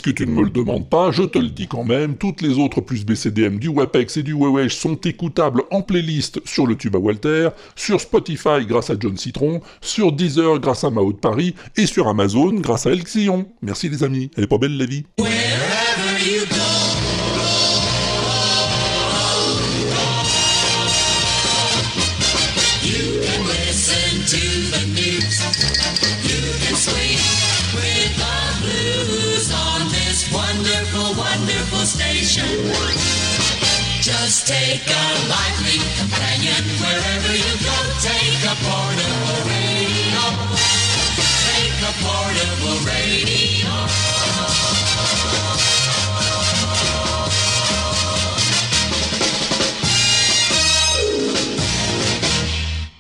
Puisque 0.06 0.18
tu 0.18 0.28
ne 0.28 0.32
me 0.32 0.44
le 0.44 0.52
demandes 0.52 0.88
pas, 0.88 1.10
je 1.12 1.24
te 1.24 1.40
le 1.40 1.50
dis 1.50 1.68
quand 1.68 1.84
même, 1.84 2.16
toutes 2.16 2.42
les 2.42 2.60
autres 2.60 2.80
plus 2.80 3.06
BCDM 3.06 3.58
du 3.58 3.70
WAPEX 3.70 4.18
et 4.18 4.24
du 4.24 4.34
Wewesh 4.34 4.76
sont 4.76 4.96
écoutables 4.96 5.64
en 5.72 5.82
playlist 5.82 6.40
sur 6.46 6.68
le 6.68 6.76
tube 6.76 6.96
à 6.96 7.00
Walter, 7.00 7.50
sur 7.76 8.00
Spotify 8.00 8.66
grâce 8.68 8.92
à 8.92 8.96
John 9.00 9.18
Citron, 9.18 9.62
sur 9.82 10.12
Deezer 10.12 10.60
grâce 10.60 10.84
à 10.84 10.92
Mao 10.92 11.12
de 11.12 11.18
Paris, 11.18 11.56
et 11.76 11.88
sur 11.88 12.08
Amazon 12.08 12.54
grâce 12.54 12.86
à 12.86 12.92
El 12.92 13.04
Xion. 13.04 13.48
Merci 13.64 13.90
les 13.90 14.04
amis, 14.04 14.30
elle 14.38 14.44
est 14.44 14.48
pas 14.48 14.60
belle 14.60 14.78
la 14.78 14.86
vie 14.86 15.06
Wherever 15.18 16.20
you 16.24 16.46
go. 16.52 16.85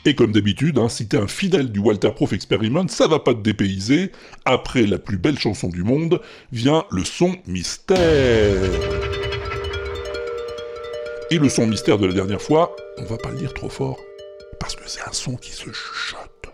Et 0.07 0.13
comme 0.13 0.31
d'habitude, 0.31 0.77
hein, 0.77 0.87
si 0.87 1.07
t'es 1.07 1.17
un 1.17 1.27
fidèle 1.27 1.71
du 1.71 1.79
Walter 1.79 2.11
Proof 2.11 2.31
Experiment, 2.33 2.87
ça 2.87 3.07
va 3.07 3.17
pas 3.17 3.33
te 3.33 3.39
dépayser. 3.39 4.11
Après 4.45 4.83
la 4.83 4.99
plus 4.99 5.17
belle 5.17 5.39
chanson 5.39 5.67
du 5.67 5.83
monde, 5.83 6.21
vient 6.51 6.85
le 6.91 7.03
son 7.03 7.35
mystère. 7.47 7.97
Et 11.31 11.39
le 11.39 11.49
son 11.49 11.65
mystère 11.65 11.97
de 11.97 12.05
la 12.05 12.13
dernière 12.13 12.41
fois, 12.41 12.75
on 12.99 13.05
va 13.05 13.17
pas 13.17 13.31
le 13.31 13.37
dire 13.37 13.53
trop 13.55 13.69
fort, 13.69 13.97
parce 14.59 14.75
que 14.75 14.83
c'est 14.85 15.01
un 15.01 15.11
son 15.11 15.37
qui 15.37 15.51
se 15.51 15.71
chuchote. 15.71 16.51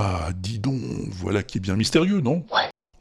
Ah, 0.00 0.28
dis 0.32 0.60
donc, 0.60 0.80
voilà 1.10 1.42
qui 1.42 1.58
est 1.58 1.60
bien 1.60 1.74
mystérieux, 1.74 2.20
non? 2.20 2.44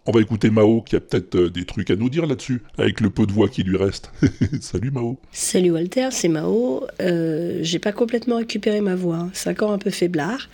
On 0.07 0.11
va 0.11 0.19
écouter 0.19 0.49
Mao 0.49 0.81
qui 0.81 0.95
a 0.95 0.99
peut-être 0.99 1.35
euh, 1.35 1.49
des 1.51 1.63
trucs 1.63 1.91
à 1.91 1.95
nous 1.95 2.09
dire 2.09 2.25
là-dessus, 2.25 2.63
avec 2.79 3.01
le 3.01 3.11
peu 3.11 3.27
de 3.27 3.31
voix 3.31 3.49
qui 3.49 3.61
lui 3.61 3.77
reste. 3.77 4.11
Salut 4.61 4.89
Mao. 4.89 5.19
Salut 5.31 5.69
Walter, 5.69 6.07
c'est 6.09 6.27
Mao. 6.27 6.87
Euh, 6.99 7.59
j'ai 7.61 7.77
pas 7.77 7.91
complètement 7.91 8.37
récupéré 8.37 8.81
ma 8.81 8.95
voix, 8.95 9.17
hein. 9.17 9.29
c'est 9.33 9.51
encore 9.51 9.71
un 9.71 9.77
peu 9.77 9.91
faiblard. 9.91 10.49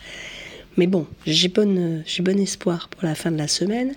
Mais 0.76 0.86
bon, 0.86 1.08
j'ai 1.26 1.48
bonne, 1.48 1.78
euh, 1.78 2.02
j'ai 2.06 2.24
bon 2.24 2.38
espoir 2.38 2.90
pour 2.90 3.08
la 3.08 3.16
fin 3.16 3.32
de 3.32 3.38
la 3.38 3.48
semaine. 3.48 3.94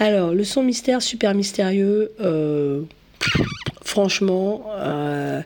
Alors, 0.00 0.34
le 0.34 0.42
son 0.42 0.64
mystère 0.64 1.00
super 1.00 1.32
mystérieux, 1.32 2.10
euh, 2.20 2.82
franchement, 3.82 4.64
euh, 4.78 5.42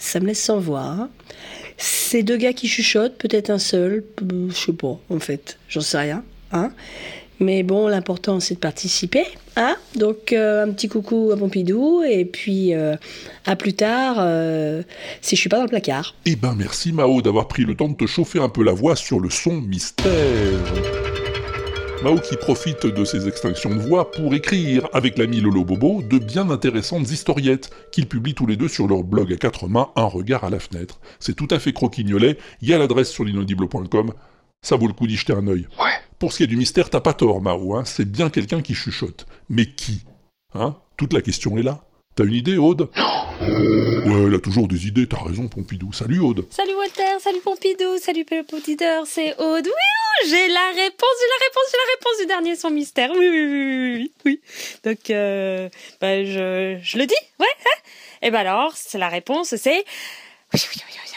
ça 0.00 0.18
me 0.18 0.26
laisse 0.26 0.42
sans 0.42 0.58
voix. 0.58 1.08
C'est 1.76 2.24
deux 2.24 2.36
gars 2.36 2.52
qui 2.52 2.66
chuchotent, 2.66 3.16
peut-être 3.16 3.50
un 3.50 3.58
seul, 3.58 4.04
je 4.20 4.52
sais 4.54 4.72
pas, 4.72 4.98
en 5.08 5.20
fait, 5.20 5.58
j'en 5.68 5.80
sais 5.80 5.98
rien. 5.98 6.24
Hein 6.52 6.72
mais 7.40 7.62
bon, 7.62 7.88
l'important 7.88 8.38
c'est 8.38 8.54
de 8.54 8.60
participer. 8.60 9.24
Hein 9.56 9.76
Donc 9.96 10.32
euh, 10.32 10.64
un 10.64 10.70
petit 10.72 10.88
coucou 10.88 11.30
à 11.32 11.36
Pompidou 11.36 12.02
et 12.02 12.24
puis 12.24 12.74
euh, 12.74 12.96
à 13.46 13.56
plus 13.56 13.72
tard 13.72 14.16
euh, 14.18 14.82
si 15.22 15.34
je 15.36 15.40
suis 15.40 15.48
pas 15.48 15.56
dans 15.56 15.64
le 15.64 15.68
placard. 15.68 16.14
Eh 16.26 16.36
ben 16.36 16.54
merci 16.56 16.92
Mao 16.92 17.22
d'avoir 17.22 17.48
pris 17.48 17.64
le 17.64 17.74
temps 17.74 17.88
de 17.88 17.96
te 17.96 18.06
chauffer 18.06 18.38
un 18.38 18.50
peu 18.50 18.62
la 18.62 18.72
voix 18.72 18.94
sur 18.94 19.18
le 19.18 19.30
son 19.30 19.54
mystère. 19.54 21.09
Mao 22.02 22.18
qui 22.18 22.36
profite 22.38 22.86
de 22.86 23.04
ses 23.04 23.28
extinctions 23.28 23.74
de 23.74 23.80
voix 23.80 24.10
pour 24.10 24.34
écrire 24.34 24.88
avec 24.94 25.18
l'ami 25.18 25.40
Lolo 25.40 25.64
Bobo 25.64 26.00
de 26.00 26.16
bien 26.16 26.48
intéressantes 26.48 27.10
historiettes 27.10 27.70
qu'ils 27.92 28.08
publient 28.08 28.34
tous 28.34 28.46
les 28.46 28.56
deux 28.56 28.68
sur 28.68 28.88
leur 28.88 29.04
blog 29.04 29.30
à 29.34 29.36
quatre 29.36 29.68
mains 29.68 29.90
Un 29.96 30.04
regard 30.04 30.44
à 30.44 30.50
la 30.50 30.60
fenêtre. 30.60 30.98
C'est 31.18 31.36
tout 31.36 31.48
à 31.50 31.58
fait 31.58 31.74
croquignolet, 31.74 32.38
il 32.62 32.68
y 32.70 32.74
a 32.74 32.78
l'adresse 32.78 33.10
sur 33.10 33.24
l'inaudible.com, 33.24 34.14
ça 34.62 34.76
vaut 34.76 34.86
le 34.86 34.94
coup 34.94 35.06
d'y 35.06 35.16
jeter 35.16 35.34
un 35.34 35.46
œil. 35.46 35.68
Pour 36.18 36.32
ce 36.32 36.38
qui 36.38 36.44
est 36.44 36.46
du 36.46 36.56
mystère, 36.56 36.88
t'as 36.88 37.00
pas 37.00 37.12
tort 37.12 37.42
Mao, 37.42 37.74
hein, 37.74 37.84
c'est 37.84 38.10
bien 38.10 38.30
quelqu'un 38.30 38.62
qui 38.62 38.74
chuchote. 38.74 39.26
Mais 39.50 39.66
qui? 39.66 40.04
Hein? 40.54 40.76
Toute 40.96 41.12
la 41.12 41.20
question 41.20 41.58
est 41.58 41.62
là. 41.62 41.84
T'as 42.16 42.24
une 42.24 42.34
idée 42.34 42.56
Aude? 42.56 42.88
Ouais, 43.40 44.24
elle 44.26 44.34
a 44.34 44.38
toujours 44.38 44.68
des 44.68 44.86
idées, 44.86 45.06
t'as 45.06 45.22
raison 45.22 45.48
Pompidou. 45.48 45.92
Salut 45.92 46.20
Aude 46.20 46.46
Salut 46.50 46.74
Walter, 46.74 47.18
salut 47.20 47.40
Pompidou, 47.42 47.96
salut 47.98 48.24
Pélope 48.26 48.52
Auditeur, 48.52 49.06
c'est 49.06 49.34
Aude. 49.40 49.66
Oui, 49.66 49.72
oh, 49.72 50.26
j'ai 50.28 50.48
la 50.48 50.68
réponse, 50.68 51.16
j'ai 51.20 51.28
la 51.28 51.40
réponse, 51.46 51.64
j'ai 51.70 51.76
la 51.78 51.92
réponse 51.94 52.18
du 52.20 52.26
dernier 52.26 52.56
son 52.56 52.70
mystère. 52.70 53.10
Oui, 53.12 53.28
oui, 53.28 53.44
oui, 53.46 53.94
oui, 53.94 54.12
oui. 54.26 54.40
Donc, 54.84 55.08
euh, 55.08 55.70
bah, 56.00 56.22
je, 56.22 56.78
je 56.82 56.98
le 56.98 57.06
dis, 57.06 57.14
ouais. 57.38 57.46
Hein 57.64 57.80
Et 58.22 58.30
ben 58.30 58.40
alors, 58.40 58.72
c'est 58.76 58.98
la 58.98 59.08
réponse, 59.08 59.54
c'est. 59.56 59.84
Oui, 60.52 60.60
oui, 60.60 60.60
oui, 60.76 60.82
oui. 60.86 61.10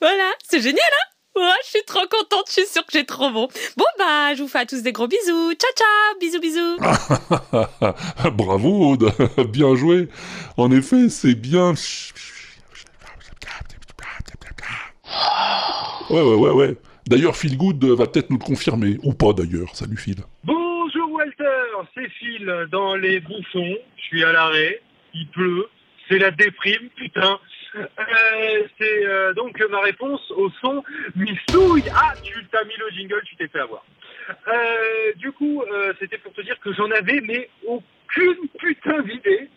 Voilà, 0.00 0.32
c'est 0.48 0.60
génial, 0.60 0.80
hein 0.80 1.09
Ouais, 1.36 1.42
je 1.64 1.68
suis 1.68 1.84
trop 1.86 2.00
contente, 2.10 2.46
je 2.48 2.52
suis 2.54 2.66
sûre 2.66 2.84
que 2.84 2.92
j'ai 2.92 3.06
trop 3.06 3.30
bon. 3.30 3.46
Bon, 3.76 3.84
bah, 3.98 4.34
je 4.34 4.42
vous 4.42 4.48
fais 4.48 4.58
à 4.58 4.66
tous 4.66 4.82
des 4.82 4.90
gros 4.92 5.06
bisous. 5.06 5.52
Ciao, 5.54 5.70
ciao, 5.76 6.18
bisous, 6.18 6.40
bisous. 6.40 6.76
Bravo 8.32 8.90
Aude, 8.90 9.12
bien 9.52 9.76
joué. 9.76 10.08
En 10.56 10.72
effet, 10.72 11.08
c'est 11.08 11.36
bien. 11.36 11.74
Ouais, 16.10 16.20
ouais, 16.20 16.34
ouais, 16.34 16.50
ouais. 16.50 16.76
D'ailleurs, 17.06 17.36
Phil 17.36 17.56
Good 17.56 17.84
va 17.84 18.06
peut-être 18.08 18.30
nous 18.30 18.38
le 18.38 18.44
confirmer, 18.44 18.98
ou 19.04 19.12
pas 19.14 19.32
d'ailleurs. 19.32 19.74
Salut 19.76 19.96
Phil. 19.96 20.16
Bonjour 20.42 21.12
Walter, 21.12 21.44
c'est 21.94 22.08
Phil 22.18 22.66
dans 22.72 22.96
les 22.96 23.20
bouffons. 23.20 23.76
Je 23.96 24.02
suis 24.02 24.24
à 24.24 24.32
l'arrêt, 24.32 24.82
il 25.14 25.28
pleut, 25.28 25.68
c'est 26.08 26.18
la 26.18 26.32
déprime, 26.32 26.88
putain. 26.96 27.38
Euh, 27.76 28.66
c'est 28.78 29.06
euh, 29.06 29.32
donc 29.34 29.60
ma 29.70 29.80
réponse 29.80 30.30
au 30.32 30.50
son 30.60 30.82
Missouille. 31.14 31.84
Ah, 31.94 32.14
tu 32.22 32.44
t'as 32.50 32.64
mis 32.64 32.74
le 32.78 32.90
jingle, 32.90 33.22
tu 33.24 33.36
t'es 33.36 33.48
fait 33.48 33.60
avoir. 33.60 33.84
Euh, 34.48 35.12
du 35.16 35.32
coup, 35.32 35.64
c'était 35.98 36.18
pour 36.18 36.32
te 36.32 36.40
dire 36.40 36.58
que 36.60 36.72
j'en 36.72 36.90
avais 36.90 37.20
mais 37.20 37.48
aucune 37.66 38.48
putain 38.58 39.02
d'idée. 39.02 39.48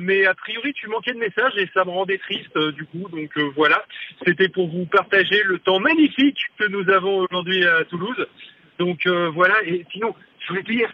Mais 0.00 0.26
a 0.26 0.34
priori, 0.34 0.72
tu 0.74 0.88
manquais 0.88 1.12
de 1.12 1.18
messages 1.18 1.56
et 1.56 1.68
ça 1.72 1.84
me 1.84 1.90
rendait 1.90 2.18
triste 2.18 2.56
du 2.58 2.84
coup. 2.86 3.08
Donc 3.08 3.36
voilà, 3.56 3.84
c'était 4.26 4.48
pour 4.48 4.68
vous 4.68 4.86
partager 4.86 5.42
le 5.44 5.58
temps 5.58 5.80
magnifique 5.80 6.38
que 6.58 6.66
nous 6.66 6.88
avons 6.90 7.26
aujourd'hui 7.26 7.64
à 7.64 7.84
Toulouse. 7.84 8.26
Donc 8.78 9.06
voilà, 9.06 9.56
et 9.64 9.84
sinon, 9.92 10.14
je 10.40 10.48
voulais 10.48 10.62
te 10.62 10.72
dire, 10.72 10.90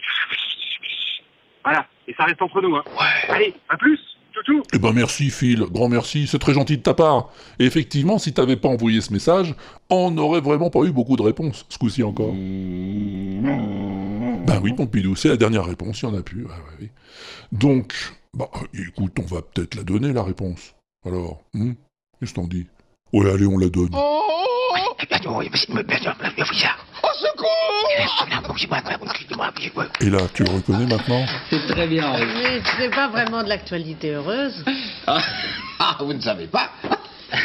voilà, 1.65 1.87
et 2.07 2.15
ça 2.15 2.25
reste 2.25 2.43
entre 2.43 2.61
nous. 2.61 2.77
Hein. 2.77 2.85
Allez, 3.29 3.55
à 3.69 3.77
plus, 3.77 4.01
toutou. 4.37 4.63
Eh 4.73 4.79
ben 4.79 4.93
merci 4.93 5.31
Phil, 5.31 5.65
grand 5.71 5.89
merci, 5.89 6.27
c'est 6.27 6.39
très 6.39 6.53
gentil 6.53 6.77
de 6.77 6.83
ta 6.83 6.95
part. 6.95 7.31
Et 7.59 7.65
effectivement, 7.65 8.19
si 8.19 8.33
t'avais 8.33 8.57
pas 8.57 8.69
envoyé 8.69 9.01
ce 9.01 9.13
message, 9.13 9.55
on 9.91 10.11
n'aurait 10.11 10.41
vraiment 10.41 10.71
pas 10.71 10.81
eu 10.85 10.93
beaucoup 10.93 11.17
de 11.17 11.23
réponses, 11.23 11.65
ce 11.69 11.79
coup-ci 11.79 12.03
encore. 12.03 12.33
Ben 14.47 14.61
oui, 14.63 14.73
Pompidou, 14.73 15.17
c'est 15.17 15.29
la 15.29 15.37
dernière 15.37 15.65
réponse, 15.65 16.03
il 16.03 16.05
y 16.05 16.09
en 16.09 16.15
a 16.15 16.23
plus. 16.23 16.45
ouais, 16.45 16.51
ouais, 16.51 16.77
oui. 16.81 16.89
Donc, 17.53 17.95
bah 18.35 18.51
écoute, 18.75 19.19
on 19.19 19.27
va 19.35 19.43
peut-être 19.43 19.75
la 19.75 19.83
donner 19.83 20.13
la 20.13 20.23
réponse. 20.23 20.75
Alors, 21.05 21.43
hmm 21.55 21.73
qu'est-ce 22.21 22.33
que 22.33 22.41
t'en 22.41 22.47
dis? 22.47 22.67
Ouais, 23.13 23.31
allez, 23.31 23.47
on 23.47 23.59
la 23.59 23.69
donne. 23.69 23.91
Et 30.01 30.11
là, 30.11 30.19
tu 30.35 30.45
le 30.45 30.51
reconnais 30.51 30.87
maintenant 30.87 31.25
C'est 31.51 31.67
très 31.67 31.87
bien. 31.87 32.13
Mais 32.19 32.61
ce 32.63 32.81
n'est 32.81 32.91
pas 32.91 33.09
vraiment 33.09 33.43
de 33.43 33.49
l'actualité 33.49 34.13
heureuse. 34.15 34.65
Ah, 35.07 35.97
vous 36.01 36.13
ne 36.13 36.21
savez 36.21 36.47
pas 36.47 36.71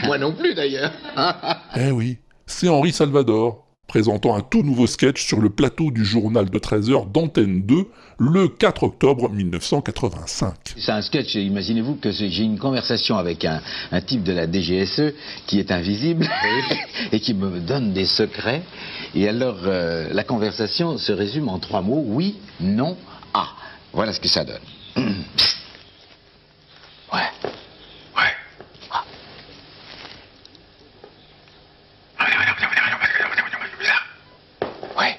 Moi 0.06 0.18
non 0.18 0.34
plus 0.34 0.54
d'ailleurs. 0.54 0.92
Eh 1.76 1.92
oui, 1.92 2.20
c'est 2.46 2.70
Henri 2.70 2.92
Salvador, 2.92 3.66
présentant 3.92 4.38
un 4.38 4.40
tout 4.40 4.64
nouveau 4.64 4.88
sketch 4.88 5.22
sur 5.22 5.42
le 5.42 5.50
plateau 5.50 5.92
du 5.92 6.06
journal 6.06 6.50
de 6.50 6.58
13h 6.58 7.12
d'Antenne 7.12 7.62
2, 7.64 7.88
le 8.20 8.48
4 8.48 8.84
octobre 8.84 9.30
1985. 9.30 10.54
C'est 10.78 10.94
un 10.94 11.02
sketch, 11.02 11.36
imaginez-vous 11.36 11.96
que 11.96 12.10
j'ai 12.10 12.44
une 12.44 12.58
conversation 12.58 13.18
avec 13.18 13.44
un, 13.44 13.60
un 13.92 14.00
type 14.00 14.24
de 14.24 14.32
la 14.32 14.50
DGSE 14.50 15.14
qui 15.46 15.60
est 15.60 15.72
invisible 15.72 16.26
et 17.12 17.20
qui 17.20 17.34
me 17.34 17.60
donne 17.60 17.92
des 17.92 18.06
secrets. 18.06 18.64
Et 19.14 19.28
alors, 19.28 19.58
euh, 19.66 20.08
la 20.14 20.24
conversation 20.24 20.98
se 20.98 21.12
résume 21.12 21.50
en 21.50 21.60
trois 21.60 21.82
mots, 21.82 22.06
oui, 22.08 22.38
non, 22.62 22.96
ah. 23.34 23.50
Voilà 23.92 24.14
ce 24.14 24.22
que 24.22 24.30
ça 24.30 24.46
donne. 24.46 24.62
Ouais. 27.12 27.20
Ouais. 28.16 28.34
Ah. 28.90 29.04
Ouais. 34.98 35.18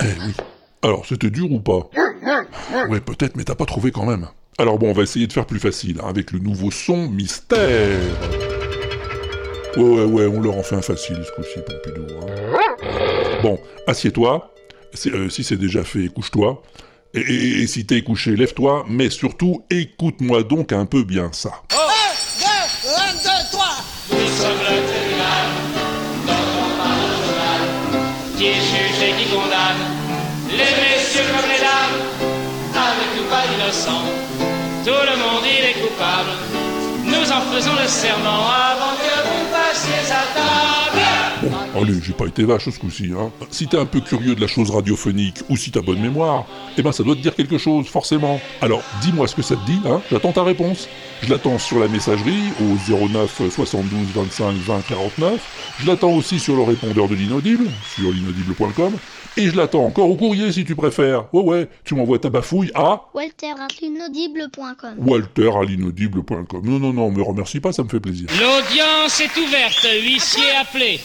Eh 0.00 0.12
oui. 0.20 0.34
Alors, 1.04 1.08
c'était 1.08 1.30
dur 1.30 1.52
ou 1.52 1.60
pas 1.60 1.90
Ouais, 2.88 3.00
peut-être, 3.00 3.36
mais 3.36 3.44
t'as 3.44 3.54
pas 3.54 3.66
trouvé 3.66 3.90
quand 3.90 4.06
même. 4.06 4.26
Alors 4.56 4.78
bon, 4.78 4.88
on 4.90 4.92
va 4.94 5.02
essayer 5.02 5.26
de 5.26 5.32
faire 5.32 5.44
plus 5.46 5.58
facile, 5.58 5.98
hein, 6.02 6.06
avec 6.08 6.30
le 6.32 6.38
nouveau 6.38 6.70
son 6.70 7.08
mystère. 7.08 7.98
Ouais, 9.76 9.82
ouais, 9.82 10.04
ouais, 10.04 10.26
on 10.26 10.40
leur 10.40 10.56
en 10.56 10.62
fait 10.62 10.76
un 10.76 10.82
facile 10.82 11.16
ce 11.24 11.32
coup-ci, 11.32 11.58
Pompidou. 11.66 12.06
hein. 12.22 13.36
Bon, 13.42 13.58
assieds-toi. 13.86 14.50
Euh, 15.08 15.28
si 15.28 15.42
c'est 15.44 15.56
déjà 15.56 15.82
fait, 15.84 16.08
couche-toi. 16.08 16.62
Et, 17.14 17.20
et- 17.20 17.62
et 17.62 17.66
si 17.66 17.84
t'es 17.84 18.00
couché, 18.02 18.36
lève-toi. 18.36 18.86
Mais 18.88 19.10
surtout, 19.10 19.64
écoute-moi 19.70 20.42
donc 20.44 20.72
un 20.72 20.86
peu 20.86 21.02
bien 21.02 21.30
ça. 21.32 21.50
Tout 34.84 34.90
le 34.90 35.16
monde 35.16 35.44
il 35.44 35.64
est 35.64 35.80
coupable. 35.82 36.30
Nous 37.04 37.30
en 37.32 37.40
faisons 37.52 37.72
le 37.80 37.88
serment 37.88 38.48
avant 38.48 38.94
que 38.96 39.14
vous 39.28 39.44
passiez 39.50 40.12
à 40.12 40.24
table. 40.34 41.50
Bon, 41.74 41.82
allez, 41.82 42.00
j'ai 42.02 42.12
pas 42.12 42.26
été 42.26 42.44
vache 42.44 42.68
ce 42.70 42.78
coup-ci, 42.78 43.10
hein. 43.18 43.30
Si 43.50 43.66
t'es 43.66 43.78
un 43.78 43.84
peu 43.84 44.00
curieux 44.00 44.34
de 44.34 44.40
la 44.40 44.46
chose 44.46 44.70
radiophonique, 44.70 45.42
ou 45.48 45.56
si 45.56 45.70
t'as 45.70 45.82
bonne 45.82 46.00
mémoire, 46.00 46.44
eh 46.78 46.82
ben 46.82 46.92
ça 46.92 47.02
doit 47.02 47.14
te 47.14 47.20
dire 47.20 47.34
quelque 47.34 47.58
chose, 47.58 47.86
forcément. 47.86 48.40
Alors, 48.62 48.82
dis-moi 49.02 49.26
ce 49.28 49.34
que 49.34 49.42
ça 49.42 49.56
te 49.56 49.66
dit, 49.66 49.80
hein, 49.86 50.00
j'attends 50.10 50.32
ta 50.32 50.42
réponse. 50.42 50.88
Je 51.24 51.30
l'attends 51.30 51.58
sur 51.58 51.78
la 51.78 51.88
messagerie, 51.88 52.52
au 52.60 53.08
09 53.08 53.50
72 53.50 54.08
25 54.14 54.52
20 54.56 54.80
49, 54.86 55.76
je 55.80 55.86
l'attends 55.86 56.12
aussi 56.12 56.38
sur 56.38 56.54
le 56.54 56.62
répondeur 56.62 57.08
de 57.08 57.14
l'inaudible, 57.14 57.64
sur 57.94 58.12
l'inaudible.com, 58.12 58.92
et 59.38 59.48
je 59.48 59.56
l'attends 59.56 59.86
encore 59.86 60.10
au 60.10 60.16
courrier 60.16 60.52
si 60.52 60.66
tu 60.66 60.74
préfères. 60.74 61.32
Ouais, 61.32 61.42
ouais, 61.42 61.68
tu 61.82 61.94
m'envoies 61.94 62.18
ta 62.18 62.28
bafouille 62.28 62.70
à 62.74 63.04
walter.l'inaudible.com 63.14 64.96
walter 64.98 65.50
à 65.58 65.64
l'inaudible.com. 65.64 66.60
Non, 66.62 66.78
non, 66.78 66.92
non, 66.92 67.10
me 67.10 67.22
remercie 67.22 67.60
pas, 67.60 67.72
ça 67.72 67.82
me 67.82 67.88
fait 67.88 68.00
plaisir. 68.00 68.28
L'audience 68.38 69.18
est 69.20 69.34
ouverte, 69.38 69.86
huissier 70.02 70.50
appelé. 70.60 71.00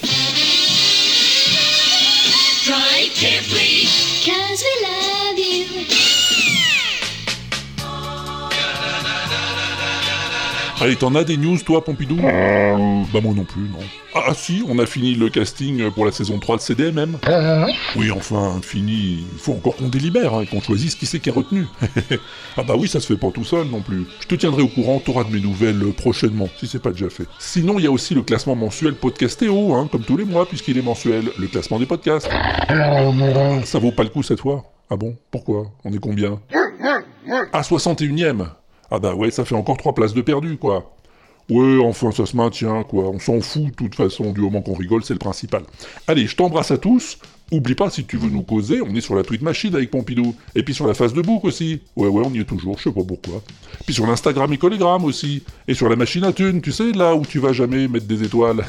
Try 2.65 3.09
carefully. 3.15 3.87
Cause 4.25 4.61
we 4.61 4.81
love 4.83 5.08
Allez, 10.81 10.95
t'en 10.95 11.13
as 11.15 11.25
des 11.25 11.35
news, 11.35 11.57
toi, 11.57 11.83
Pompidou 11.83 12.15
Bah, 12.15 13.19
moi 13.21 13.33
non 13.35 13.43
plus, 13.43 13.63
non. 13.63 13.79
Ah, 14.15 14.33
si, 14.33 14.63
on 14.65 14.79
a 14.79 14.85
fini 14.85 15.13
le 15.13 15.29
casting 15.29 15.91
pour 15.91 16.05
la 16.05 16.13
saison 16.13 16.39
3 16.39 16.55
de 16.55 16.61
CDMM. 16.61 17.17
Oui, 17.97 18.11
enfin, 18.11 18.61
fini. 18.63 19.25
Il 19.33 19.39
faut 19.39 19.51
encore 19.51 19.75
qu'on 19.75 19.89
délibère, 19.89 20.35
hein, 20.35 20.43
et 20.43 20.45
qu'on 20.45 20.61
choisisse 20.61 20.95
qui 20.95 21.05
c'est 21.05 21.19
qui 21.19 21.27
est 21.27 21.33
retenu. 21.33 21.65
ah, 22.57 22.63
bah 22.63 22.75
oui, 22.77 22.87
ça 22.87 23.01
se 23.01 23.07
fait 23.07 23.19
pas 23.19 23.29
tout 23.31 23.43
seul 23.43 23.67
non 23.67 23.81
plus. 23.81 24.05
Je 24.21 24.27
te 24.27 24.35
tiendrai 24.35 24.61
au 24.61 24.69
courant, 24.69 24.99
t'auras 24.99 25.25
de 25.25 25.33
mes 25.33 25.41
nouvelles 25.41 25.83
euh, 25.83 25.91
prochainement, 25.91 26.47
si 26.57 26.65
c'est 26.65 26.81
pas 26.81 26.91
déjà 26.91 27.09
fait. 27.09 27.25
Sinon, 27.39 27.77
il 27.77 27.83
y 27.83 27.87
a 27.87 27.91
aussi 27.91 28.15
le 28.15 28.21
classement 28.21 28.55
mensuel 28.55 28.95
Podcastéo, 28.95 29.73
hein, 29.73 29.89
comme 29.91 30.03
tous 30.03 30.15
les 30.15 30.25
mois, 30.25 30.45
puisqu'il 30.47 30.77
est 30.77 30.81
mensuel. 30.81 31.25
Le 31.37 31.47
classement 31.47 31.77
des 31.77 31.87
podcasts. 31.87 32.29
Ça 33.65 33.79
vaut 33.79 33.91
pas 33.91 34.03
le 34.03 34.09
coup 34.09 34.23
cette 34.23 34.39
fois 34.39 34.63
Ah 34.89 34.95
bon? 34.95 35.17
Pourquoi? 35.29 35.71
On 35.83 35.91
est 35.91 35.99
combien? 35.99 36.39
Ah, 37.51 37.61
61ème 37.61 38.47
Ah 38.91 38.99
bah 38.99 39.13
ouais, 39.13 39.31
ça 39.31 39.45
fait 39.45 39.55
encore 39.55 39.77
3 39.77 39.93
places 39.93 40.13
de 40.13 40.21
perdu, 40.21 40.57
quoi. 40.57 40.91
Ouais, 41.49 41.79
enfin, 41.83 42.11
ça 42.11 42.25
se 42.25 42.37
maintient, 42.37 42.83
quoi. 42.83 43.09
On 43.09 43.19
s'en 43.19 43.41
fout, 43.41 43.65
de 43.65 43.71
toute 43.71 43.95
façon, 43.95 44.31
du 44.31 44.41
moment 44.41 44.61
qu'on 44.61 44.75
rigole, 44.75 45.03
c'est 45.03 45.13
le 45.13 45.19
principal. 45.19 45.63
Allez, 46.07 46.27
je 46.27 46.35
t'embrasse 46.35 46.69
à 46.71 46.77
tous. 46.77 47.17
Oublie 47.51 47.73
pas, 47.73 47.89
si 47.89 48.05
tu 48.05 48.17
veux 48.17 48.29
nous 48.29 48.43
causer, 48.43 48.79
on 48.83 48.93
est 48.93 49.01
sur 49.01 49.15
la 49.15 49.23
tweet 49.23 49.41
machine 49.41 49.73
avec 49.73 49.89
Pompidou. 49.89 50.35
Et 50.53 50.61
puis 50.61 50.75
sur 50.75 50.85
la 50.85 50.93
face 50.93 51.13
de 51.13 51.21
bouc 51.23 51.45
aussi. 51.45 51.81
Ouais, 51.95 52.07
ouais, 52.07 52.21
on 52.23 52.31
y 52.31 52.39
est 52.39 52.43
toujours, 52.43 52.77
je 52.77 52.83
sais 52.83 52.91
pas 52.91 53.03
pourquoi. 53.03 53.41
Puis 53.85 53.95
sur 53.95 54.05
l'Instagram 54.05 54.53
et 54.53 54.59
Collegram 54.59 55.03
aussi. 55.03 55.41
Et 55.67 55.73
sur 55.73 55.89
la 55.89 55.95
machine 55.95 56.23
à 56.25 56.31
thunes, 56.31 56.61
tu 56.61 56.71
sais, 56.71 56.91
là 56.91 57.15
où 57.15 57.25
tu 57.25 57.39
vas 57.39 57.51
jamais 57.51 57.87
mettre 57.87 58.05
des 58.05 58.21
étoiles. 58.21 58.63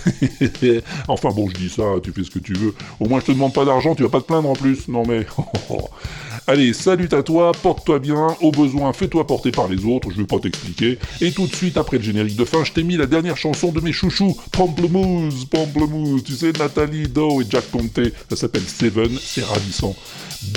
enfin 1.08 1.28
bon, 1.30 1.50
je 1.50 1.54
dis 1.56 1.68
ça, 1.68 1.82
tu 2.02 2.12
fais 2.12 2.24
ce 2.24 2.30
que 2.30 2.38
tu 2.38 2.54
veux. 2.54 2.74
Au 2.98 3.06
moins, 3.06 3.20
je 3.20 3.26
te 3.26 3.32
demande 3.32 3.52
pas 3.52 3.66
d'argent, 3.66 3.94
tu 3.94 4.02
vas 4.02 4.08
pas 4.08 4.22
te 4.22 4.26
plaindre 4.26 4.48
en 4.48 4.54
plus. 4.54 4.88
Non 4.88 5.02
mais... 5.06 5.26
Allez, 6.50 6.72
salut 6.72 7.08
à 7.12 7.22
toi, 7.22 7.52
porte-toi 7.52 8.00
bien, 8.00 8.26
au 8.40 8.50
besoin, 8.50 8.92
fais-toi 8.92 9.24
porter 9.24 9.52
par 9.52 9.68
les 9.68 9.84
autres, 9.84 10.10
je 10.10 10.16
vais 10.16 10.26
pas 10.26 10.40
t'expliquer. 10.40 10.98
Et 11.20 11.30
tout 11.30 11.46
de 11.46 11.54
suite, 11.54 11.76
après 11.76 11.98
le 11.98 12.02
générique 12.02 12.34
de 12.34 12.44
fin, 12.44 12.64
je 12.64 12.72
t'ai 12.72 12.82
mis 12.82 12.96
la 12.96 13.06
dernière 13.06 13.36
chanson 13.36 13.70
de 13.70 13.80
mes 13.80 13.92
chouchous, 13.92 14.36
Pamplemousse, 14.50 15.44
Pamplemousse, 15.44 16.24
tu 16.24 16.32
sais, 16.32 16.50
Nathalie 16.50 17.06
Doe 17.06 17.42
et 17.42 17.46
Jack 17.48 17.70
Conte, 17.70 18.00
ça 18.28 18.34
s'appelle 18.34 18.64
Seven, 18.66 19.16
c'est 19.22 19.44
ravissant. 19.44 19.94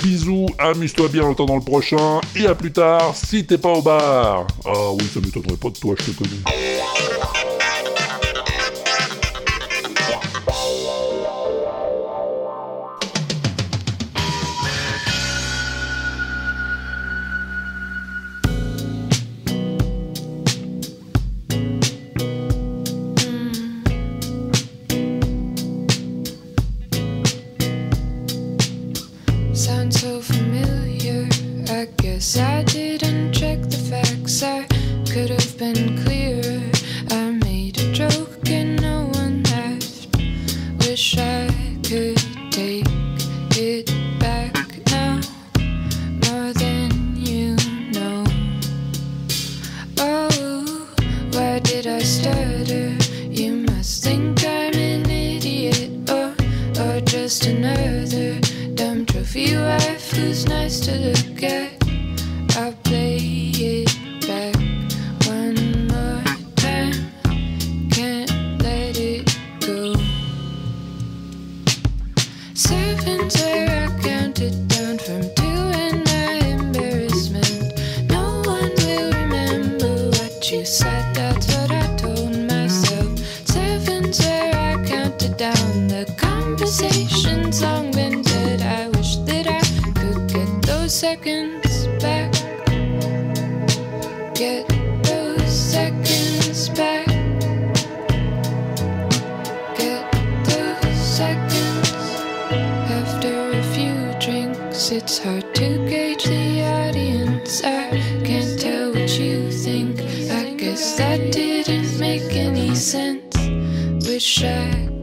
Bisous, 0.02 0.48
amuse-toi 0.58 1.10
bien 1.10 1.26
en 1.26 1.34
attendant 1.34 1.58
le 1.58 1.62
prochain, 1.62 2.22
et 2.36 2.48
à 2.48 2.56
plus 2.56 2.72
tard, 2.72 3.16
si 3.16 3.46
t'es 3.46 3.60
pas 3.60 3.74
au 3.74 3.84
bar. 3.84 4.48
Ah 4.66 4.92
oui, 4.94 5.06
ça 5.14 5.20
m'étonnerait 5.20 5.58
pas 5.58 5.70
de 5.70 5.78
toi, 5.78 5.94
je 6.00 6.06
te 6.06 6.18
connais. 6.18 7.43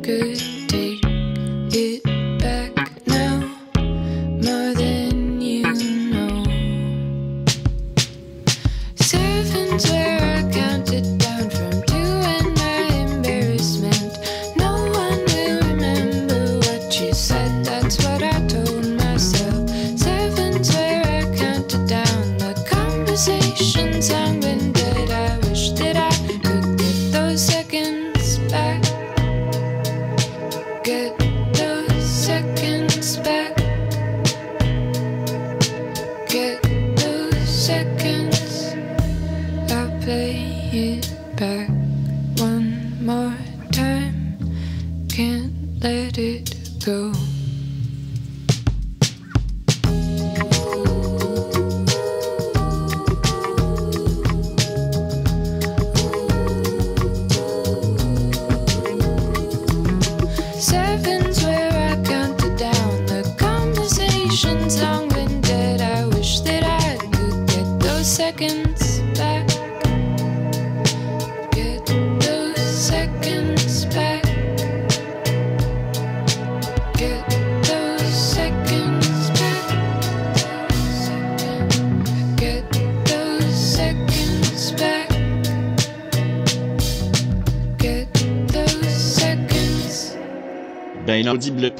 I 0.01 0.03
could 0.03 0.89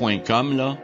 Inaudible.com, 0.01 0.57
là, 0.57 0.79